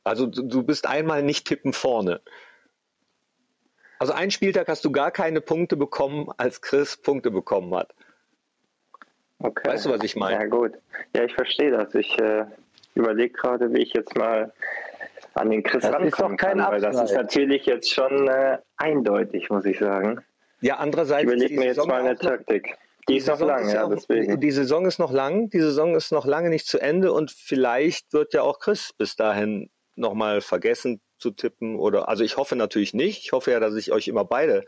Also 0.04 0.26
du, 0.26 0.44
du 0.44 0.64
bist 0.64 0.88
einmal 0.88 1.24
nicht 1.24 1.48
tippen 1.48 1.74
vorne. 1.74 2.22
Also 4.00 4.14
einen 4.14 4.32
Spieltag 4.32 4.68
hast 4.68 4.84
du 4.84 4.92
gar 4.92 5.12
keine 5.12 5.42
Punkte 5.42 5.78
bekommen, 5.78 6.30
als 6.38 6.62
Chris 6.62 6.98
Punkte 6.98 7.30
bekommen 7.30 7.74
hat. 7.76 7.94
Okay. 9.40 9.70
Weißt 9.70 9.86
du, 9.86 9.92
was 9.92 10.04
ich 10.04 10.16
meine? 10.16 10.42
Ja, 10.42 10.48
gut. 10.48 10.74
Ja, 11.16 11.24
ich 11.24 11.34
verstehe 11.34 11.72
das. 11.72 11.94
Ich 11.94 12.18
äh, 12.20 12.46
überlege 12.96 13.34
gerade, 13.34 13.72
wie 13.74 13.80
ich 13.80 13.94
jetzt 13.94 14.16
mal 14.18 14.52
an 15.34 15.50
den 15.50 15.64
Chris 15.64 15.84
Das 15.84 15.92
ist 15.92 15.96
rankommen 15.96 16.38
doch 16.38 16.46
kein 16.46 16.58
kann, 16.58 16.72
weil 16.72 16.82
das 16.82 17.02
ist 17.02 17.14
natürlich 17.14 17.66
jetzt 17.66 17.92
schon 17.94 18.28
äh, 18.28 18.58
eindeutig, 18.78 19.50
muss 19.50 19.66
ich 19.66 19.80
sagen. 19.80 20.22
Ja, 20.62 20.78
andererseits 20.78 21.24
überlege 21.24 21.50
die 21.50 21.58
mir 21.58 21.66
jetzt 21.66 21.76
Saison 21.76 21.90
mal 21.90 22.02
eine 22.02 22.18
Taktik. 22.18 22.78
Die 23.08 23.18
ist 23.18 23.28
noch 23.28 23.36
Saison 23.36 23.48
lang, 23.48 23.66
ist 23.66 23.74
ja, 23.74 23.86
auch, 23.86 23.90
deswegen. 23.90 24.40
Die 24.40 24.52
Saison 24.52 24.86
ist 24.86 25.00
noch 25.00 25.12
lang, 25.12 25.50
die 25.50 25.60
Saison 25.60 25.96
ist 25.96 26.12
noch 26.12 26.26
lange 26.26 26.50
nicht 26.50 26.68
zu 26.68 26.80
Ende 26.80 27.14
und 27.14 27.32
vielleicht 27.32 28.14
wird 28.14 28.34
ja 28.34 28.44
auch 28.44 28.60
Chris 28.60 28.94
bis 28.94 29.16
dahin 29.16 29.70
nochmal 29.96 30.42
vergessen 30.42 31.02
zu 31.18 31.32
tippen 31.32 31.78
oder, 31.78 32.10
also 32.10 32.24
ich 32.24 32.38
hoffe 32.38 32.56
natürlich 32.56 32.94
nicht. 32.94 33.24
Ich 33.24 33.32
hoffe 33.32 33.52
ja, 33.52 33.60
dass 33.60 33.76
ich 33.76 33.92
euch 33.92 34.08
immer 34.08 34.26
beide 34.26 34.66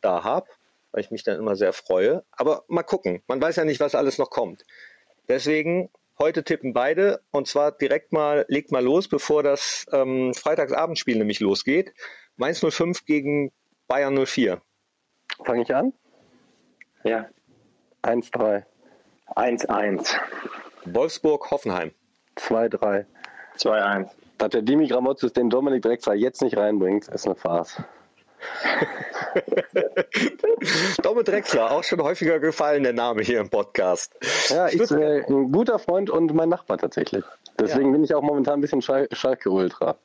da 0.00 0.24
habe, 0.24 0.48
weil 0.90 1.02
ich 1.02 1.10
mich 1.10 1.22
dann 1.22 1.38
immer 1.38 1.56
sehr 1.56 1.72
freue. 1.72 2.24
Aber 2.32 2.64
mal 2.68 2.82
gucken. 2.82 3.22
Man 3.26 3.40
weiß 3.40 3.56
ja 3.56 3.64
nicht, 3.64 3.80
was 3.80 3.94
alles 3.94 4.18
noch 4.18 4.30
kommt. 4.30 4.64
Deswegen 5.28 5.90
heute 6.18 6.44
tippen 6.44 6.72
beide 6.72 7.20
und 7.30 7.46
zwar 7.48 7.72
direkt 7.72 8.12
mal, 8.12 8.44
legt 8.48 8.72
mal 8.72 8.82
los, 8.82 9.08
bevor 9.08 9.42
das 9.42 9.86
ähm, 9.92 10.34
Freitagsabendspiel 10.34 11.16
nämlich 11.16 11.40
losgeht. 11.40 11.92
Mainz 12.36 12.60
05 12.60 13.04
gegen 13.04 13.52
Bayern 13.88 14.26
04. 14.26 14.60
Fange 15.44 15.62
ich 15.62 15.74
an? 15.74 15.92
Ja. 17.04 17.28
1-3. 18.02 18.64
1-1. 19.36 20.16
Wolfsburg, 20.84 21.50
Hoffenheim. 21.50 21.92
2-3. 22.36 23.06
2-1. 23.56 24.10
Dass 24.42 24.50
der 24.50 24.62
Dimi 24.62 24.88
Gramotzes 24.88 25.32
den 25.32 25.50
Dominik 25.50 25.82
Drexler 25.82 26.14
jetzt 26.14 26.42
nicht 26.42 26.56
reinbringt, 26.56 27.06
ist 27.06 27.26
eine 27.26 27.36
Farce. 27.36 27.80
Domme 31.00 31.22
Drexler, 31.22 31.70
auch 31.70 31.84
schon 31.84 32.02
häufiger 32.02 32.40
gefallen, 32.40 32.82
der 32.82 32.92
Name 32.92 33.22
hier 33.22 33.38
im 33.38 33.50
Podcast. 33.50 34.16
Ja, 34.48 34.66
ich 34.66 34.78
bin 34.78 35.00
äh, 35.00 35.24
ein 35.28 35.52
guter 35.52 35.78
Freund 35.78 36.10
und 36.10 36.34
mein 36.34 36.48
Nachbar 36.48 36.78
tatsächlich. 36.78 37.22
Deswegen 37.60 37.92
bin 37.92 38.02
ich 38.02 38.12
auch 38.16 38.22
momentan 38.22 38.54
ein 38.54 38.60
bisschen 38.60 38.82
Schal 38.82 39.06
Schalke 39.12 39.48
Ultra. 39.48 39.96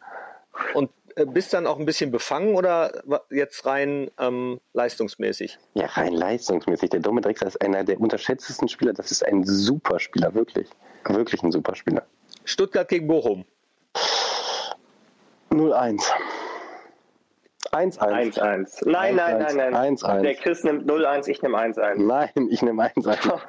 Und 0.76 0.92
äh, 1.16 1.26
bist 1.26 1.56
dann 1.56 1.66
auch 1.66 1.80
ein 1.80 1.88
bisschen 1.88 2.12
befangen 2.12 2.54
oder 2.54 2.92
jetzt 3.32 3.66
rein 3.66 4.12
ähm, 4.20 4.60
leistungsmäßig? 4.74 5.58
Ja, 5.74 5.88
rein 5.88 6.14
leistungsmäßig. 6.14 6.92
Der 6.92 7.00
Dominik 7.00 7.24
Drexler 7.24 7.48
ist 7.48 7.60
einer 7.64 7.84
der 7.84 8.00
unterschätztesten 8.00 8.70
Spieler. 8.70 8.94
Das 8.94 9.10
ist 9.10 9.26
ein 9.26 9.46
super 9.46 10.00
Spieler, 10.00 10.36
wirklich. 10.36 10.70
Wirklich 11.08 11.42
ein 11.42 11.52
super 11.52 11.74
Spieler. 11.74 12.06
Stuttgart 12.46 12.88
gegen 12.88 13.08
Bochum. 13.08 13.44
0-1. 15.60 16.02
1-1. 17.72 18.00
1-1. 18.40 18.90
Nein, 18.90 19.16
nein, 19.16 19.40
nein, 19.40 19.56
nein. 19.72 19.98
1-1. 19.98 20.22
Der 20.22 20.36
Chris 20.36 20.64
nimmt 20.64 20.90
0-1, 20.90 21.28
ich 21.28 21.42
nehme 21.42 21.58
1-1. 21.58 21.96
Nein, 21.98 22.30
ich 22.50 22.62
nehme 22.62 22.84
1-1. 22.84 23.40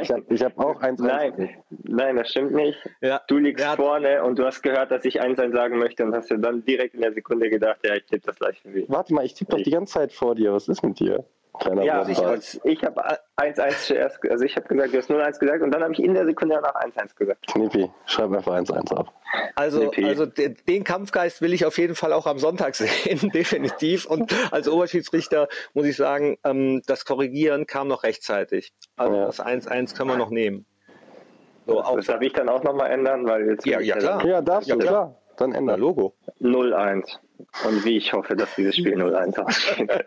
Ich 0.00 0.10
habe 0.10 0.24
hab 0.56 0.58
auch 0.58 0.82
1-1. 0.82 1.02
Nein, 1.06 1.56
nein, 1.84 2.16
das 2.16 2.30
stimmt 2.30 2.52
nicht. 2.52 2.78
Ja, 3.00 3.20
Du 3.28 3.38
liegst 3.38 3.64
hat- 3.66 3.76
vorne 3.76 4.24
und 4.24 4.38
du 4.38 4.44
hast 4.44 4.62
gehört, 4.62 4.90
dass 4.90 5.04
ich 5.04 5.22
1-1 5.22 5.52
sagen 5.52 5.78
möchte 5.78 6.04
und 6.04 6.14
hast 6.16 6.30
dir 6.30 6.38
dann 6.38 6.64
direkt 6.64 6.94
in 6.94 7.00
der 7.02 7.12
Sekunde 7.12 7.48
gedacht, 7.48 7.78
ja, 7.84 7.94
ich 7.94 8.04
tippe 8.06 8.26
das 8.26 8.36
gleich 8.38 8.60
wie. 8.64 8.86
Warte 8.88 9.14
mal, 9.14 9.24
ich 9.24 9.34
tippe 9.34 9.56
doch 9.56 9.62
die 9.62 9.70
ganze 9.70 9.94
Zeit 9.94 10.12
vor 10.12 10.34
dir. 10.34 10.52
Was 10.52 10.66
ist 10.68 10.82
mit 10.82 10.98
dir? 10.98 11.24
Kleiner 11.58 11.82
Ja, 11.82 12.08
ich, 12.08 12.16
Wortball. 12.16 12.40
ich 12.64 12.84
habe 12.84 13.02
1-1 13.36 13.86
zuerst, 13.86 14.18
also 14.30 14.44
ich 14.44 14.56
habe 14.56 14.68
gesagt, 14.68 14.92
du 14.94 14.98
hast 14.98 15.10
0-1 15.10 15.38
gesagt 15.38 15.62
und 15.62 15.70
dann 15.72 15.82
habe 15.82 15.92
ich 15.92 15.98
in 16.02 16.14
der 16.14 16.24
Sekunde 16.24 16.54
danach 16.54 16.74
1-1 16.80 17.16
gesagt. 17.16 17.46
Knippi, 17.48 17.90
schreib 18.06 18.32
einfach 18.32 18.54
1-1 18.54 18.92
auf. 18.96 19.08
Also, 19.56 19.90
also 20.02 20.26
de- 20.26 20.54
den 20.68 20.84
Kampfgeist 20.84 21.42
will 21.42 21.52
ich 21.52 21.66
auf 21.66 21.76
jeden 21.78 21.94
Fall 21.96 22.12
auch 22.12 22.26
am 22.26 22.38
Sonntag 22.38 22.74
sehen, 22.76 23.30
definitiv. 23.30 24.06
Und 24.06 24.32
als 24.52 24.68
Oberschiedsrichter 24.68 25.48
muss 25.74 25.86
ich 25.86 25.96
sagen, 25.96 26.38
ähm, 26.44 26.82
das 26.86 27.04
Korrigieren 27.04 27.66
kam 27.66 27.88
noch 27.88 28.04
rechtzeitig. 28.04 28.72
Also 28.96 29.16
Ja. 29.16 29.26
das 29.26 29.40
1-1 29.40 29.96
können 29.96 30.10
wir 30.10 30.16
noch 30.16 30.30
nehmen. 30.30 30.64
So, 31.66 31.82
auch 31.82 31.96
Das 31.96 32.06
darf 32.06 32.22
ich 32.22 32.32
dann 32.32 32.48
auch 32.48 32.62
nochmal 32.62 32.90
ändern, 32.90 33.26
weil 33.26 33.50
jetzt 33.50 33.66
Ja, 33.66 33.80
ja, 33.80 33.96
klar. 33.96 34.24
Ja, 34.24 34.40
darfst 34.40 34.68
Ja, 34.68 34.76
du, 34.76 34.80
klar. 34.80 34.92
klar. 34.92 35.16
Dann 35.36 35.52
ändern. 35.52 35.80
Logo. 35.80 36.14
0-1. 36.40 37.16
Und 37.66 37.84
wie 37.84 37.96
ich 37.96 38.12
hoffe, 38.12 38.36
dass 38.36 38.54
dieses 38.56 38.76
Spiel 38.76 38.94
0-1 39.00 39.38
ausgeht. 39.40 39.90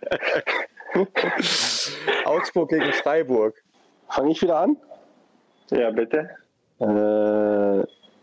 Augsburg 2.25 2.69
gegen 2.69 2.93
Freiburg. 2.93 3.55
Fange 4.09 4.31
ich 4.31 4.41
wieder 4.41 4.59
an? 4.59 4.77
ja, 5.71 5.89
bitte. 5.91 6.29
Äh, 6.79 6.85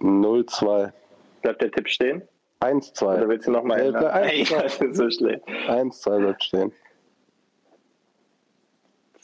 0-2. 0.00 0.92
Bleibt 1.42 1.62
der 1.62 1.70
Tipp 1.70 1.88
stehen? 1.88 2.22
1-2. 2.60 3.02
Oder 3.02 3.28
willst 3.28 3.46
du 3.46 3.52
nochmal 3.52 3.80
ändern? 3.80 4.24
Ey, 4.24 4.44
das 4.50 4.80
ist 4.80 4.96
so 4.96 5.10
schlecht. 5.10 5.46
1-2 5.46 6.18
bleibt 6.18 6.44
stehen. 6.44 6.72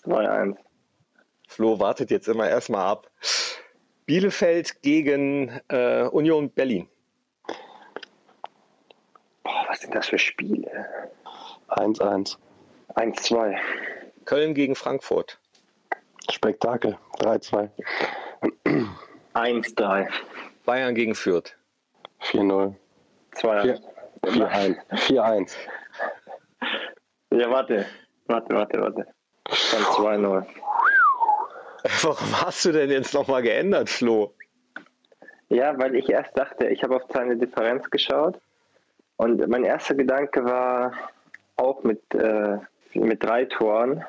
2-1. 0.05 0.57
Flo 1.49 1.79
wartet 1.79 2.11
jetzt 2.11 2.29
immer 2.29 2.49
erstmal 2.49 2.87
ab. 2.87 3.11
Bielefeld 4.07 4.83
gegen 4.83 5.61
äh, 5.69 6.05
Union 6.05 6.51
Berlin. 6.51 6.89
Boah, 9.43 9.67
was 9.69 9.81
sind 9.81 9.95
das 9.95 10.09
für 10.09 10.19
Spiele? 10.19 10.87
1-1. 11.69 12.37
1-2. 12.97 13.57
Köln 14.25 14.55
gegen 14.55 14.75
Frankfurt. 14.75 15.39
Spektakel. 16.31 16.99
3-2. 17.21 17.71
1-3. 19.35 20.09
Bayern 20.65 20.95
gegen 20.95 21.15
Fürth. 21.15 21.57
4-0. 22.23 22.75
2-1. 23.37 23.81
4-1. 24.23 24.77
4-1. 24.91 25.53
Ja, 27.31 27.51
warte. 27.51 27.87
Warte, 28.27 28.55
warte, 28.55 28.81
warte. 28.81 29.07
Dann 29.45 29.83
2-0. 29.83 30.47
Warum 32.03 32.43
hast 32.43 32.65
du 32.65 32.73
denn 32.73 32.91
jetzt 32.91 33.15
nochmal 33.15 33.43
geändert, 33.43 33.89
Flo? 33.89 34.35
Ja, 35.49 35.79
weil 35.79 35.95
ich 35.95 36.09
erst 36.09 36.37
dachte, 36.37 36.67
ich 36.67 36.83
habe 36.83 36.97
auf 36.97 37.03
seine 37.13 37.37
Differenz 37.37 37.89
geschaut 37.91 38.41
und 39.17 39.47
mein 39.49 39.65
erster 39.65 39.95
Gedanke 39.95 40.45
war 40.45 40.93
auch 41.57 41.85
mit, 41.85 42.03
äh, 42.15 42.59
mit 43.01 43.23
drei 43.23 43.45
Toren. 43.45 44.05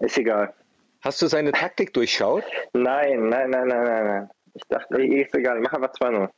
Ist 0.00 0.18
egal. 0.18 0.52
Hast 1.00 1.22
du 1.22 1.26
seine 1.26 1.52
Taktik 1.52 1.92
durchschaut? 1.92 2.44
Nein, 2.72 3.28
nein, 3.28 3.50
nein, 3.50 3.68
nein, 3.68 3.84
nein, 3.84 4.06
nein. 4.06 4.30
Ich 4.54 4.62
dachte, 4.68 5.02
ist 5.02 5.34
egal, 5.34 5.58
ich 5.58 5.62
mache 5.62 5.76
einfach 5.76 5.92
2-0. 5.92 6.28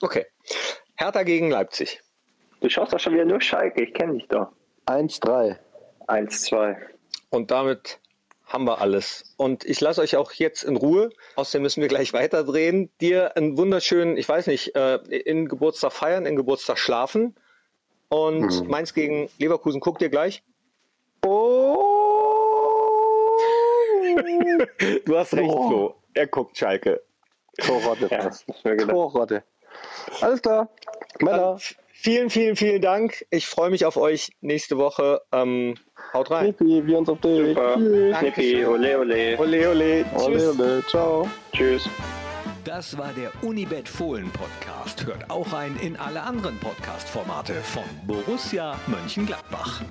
Okay. 0.00 0.26
Hertha 0.96 1.22
gegen 1.22 1.50
Leipzig. 1.50 2.00
Du 2.60 2.68
schaust 2.68 2.92
doch 2.92 3.00
schon 3.00 3.14
wieder 3.14 3.24
nur 3.24 3.40
Schalke, 3.40 3.82
ich 3.82 3.92
kenne 3.92 4.14
dich 4.14 4.28
doch. 4.28 4.52
1-3. 4.86 5.56
1-2. 6.06 6.76
Und 7.30 7.50
damit 7.50 8.00
haben 8.46 8.64
wir 8.64 8.80
alles. 8.80 9.34
Und 9.36 9.64
ich 9.64 9.80
lasse 9.80 10.00
euch 10.00 10.16
auch 10.16 10.32
jetzt 10.32 10.62
in 10.62 10.76
Ruhe. 10.76 11.10
Außerdem 11.36 11.62
müssen 11.62 11.80
wir 11.80 11.88
gleich 11.88 12.12
weiterdrehen. 12.12 12.90
Dir 13.00 13.36
einen 13.36 13.56
wunderschönen, 13.56 14.16
ich 14.16 14.28
weiß 14.28 14.46
nicht, 14.46 14.76
äh, 14.76 14.96
in 14.96 15.48
Geburtstag 15.48 15.92
feiern, 15.92 16.26
in 16.26 16.36
Geburtstag 16.36 16.78
schlafen. 16.78 17.34
Und 18.08 18.68
Mainz 18.68 18.92
gegen 18.92 19.30
Leverkusen 19.38 19.80
guckt 19.80 20.02
ihr 20.02 20.10
gleich. 20.10 20.42
Du 25.04 25.16
hast 25.16 25.34
recht, 25.34 25.48
Oh. 25.50 25.68
Flo. 25.68 25.94
Er 26.14 26.26
guckt 26.26 26.56
Schalke. 26.58 27.00
Torrotte 27.58 28.08
Ja, 28.10 28.22
fast. 28.22 28.44
Torrotte. 28.88 29.42
Alles 30.20 30.42
klar. 30.42 30.68
Männer. 31.20 31.58
Vielen, 31.92 32.30
vielen, 32.30 32.56
vielen 32.56 32.82
Dank. 32.82 33.24
Ich 33.30 33.46
freue 33.46 33.70
mich 33.70 33.84
auf 33.86 33.96
euch 33.96 34.32
nächste 34.40 34.76
Woche. 34.76 35.22
Ähm, 35.30 35.76
haut 36.12 36.30
rein. 36.30 36.56
Knippi, 36.56 36.86
wir 36.86 36.98
uns 36.98 37.08
auf 37.08 37.20
dich. 37.20 37.48
Super. 37.48 37.74
Tschüss. 37.76 38.18
Knippi, 38.18 38.66
ole, 38.66 38.98
ole. 38.98 39.38
Ole, 39.38 39.70
ole. 39.70 40.04
Ole, 40.14 40.36
Tschüss. 40.36 40.58
ole. 40.60 40.84
Ciao. 40.88 41.30
Tschüss. 41.52 41.88
Das 42.64 42.96
war 42.98 43.12
der 43.12 43.30
Unibet 43.42 43.88
Fohlen 43.88 44.30
Podcast. 44.32 45.04
Hört 45.06 45.30
auch 45.30 45.52
rein 45.52 45.78
in 45.82 45.96
alle 45.96 46.22
anderen 46.22 46.58
Podcast-Formate 46.60 47.54
von 47.54 47.82
Borussia 48.06 48.76
Mönchengladbach. 48.86 49.82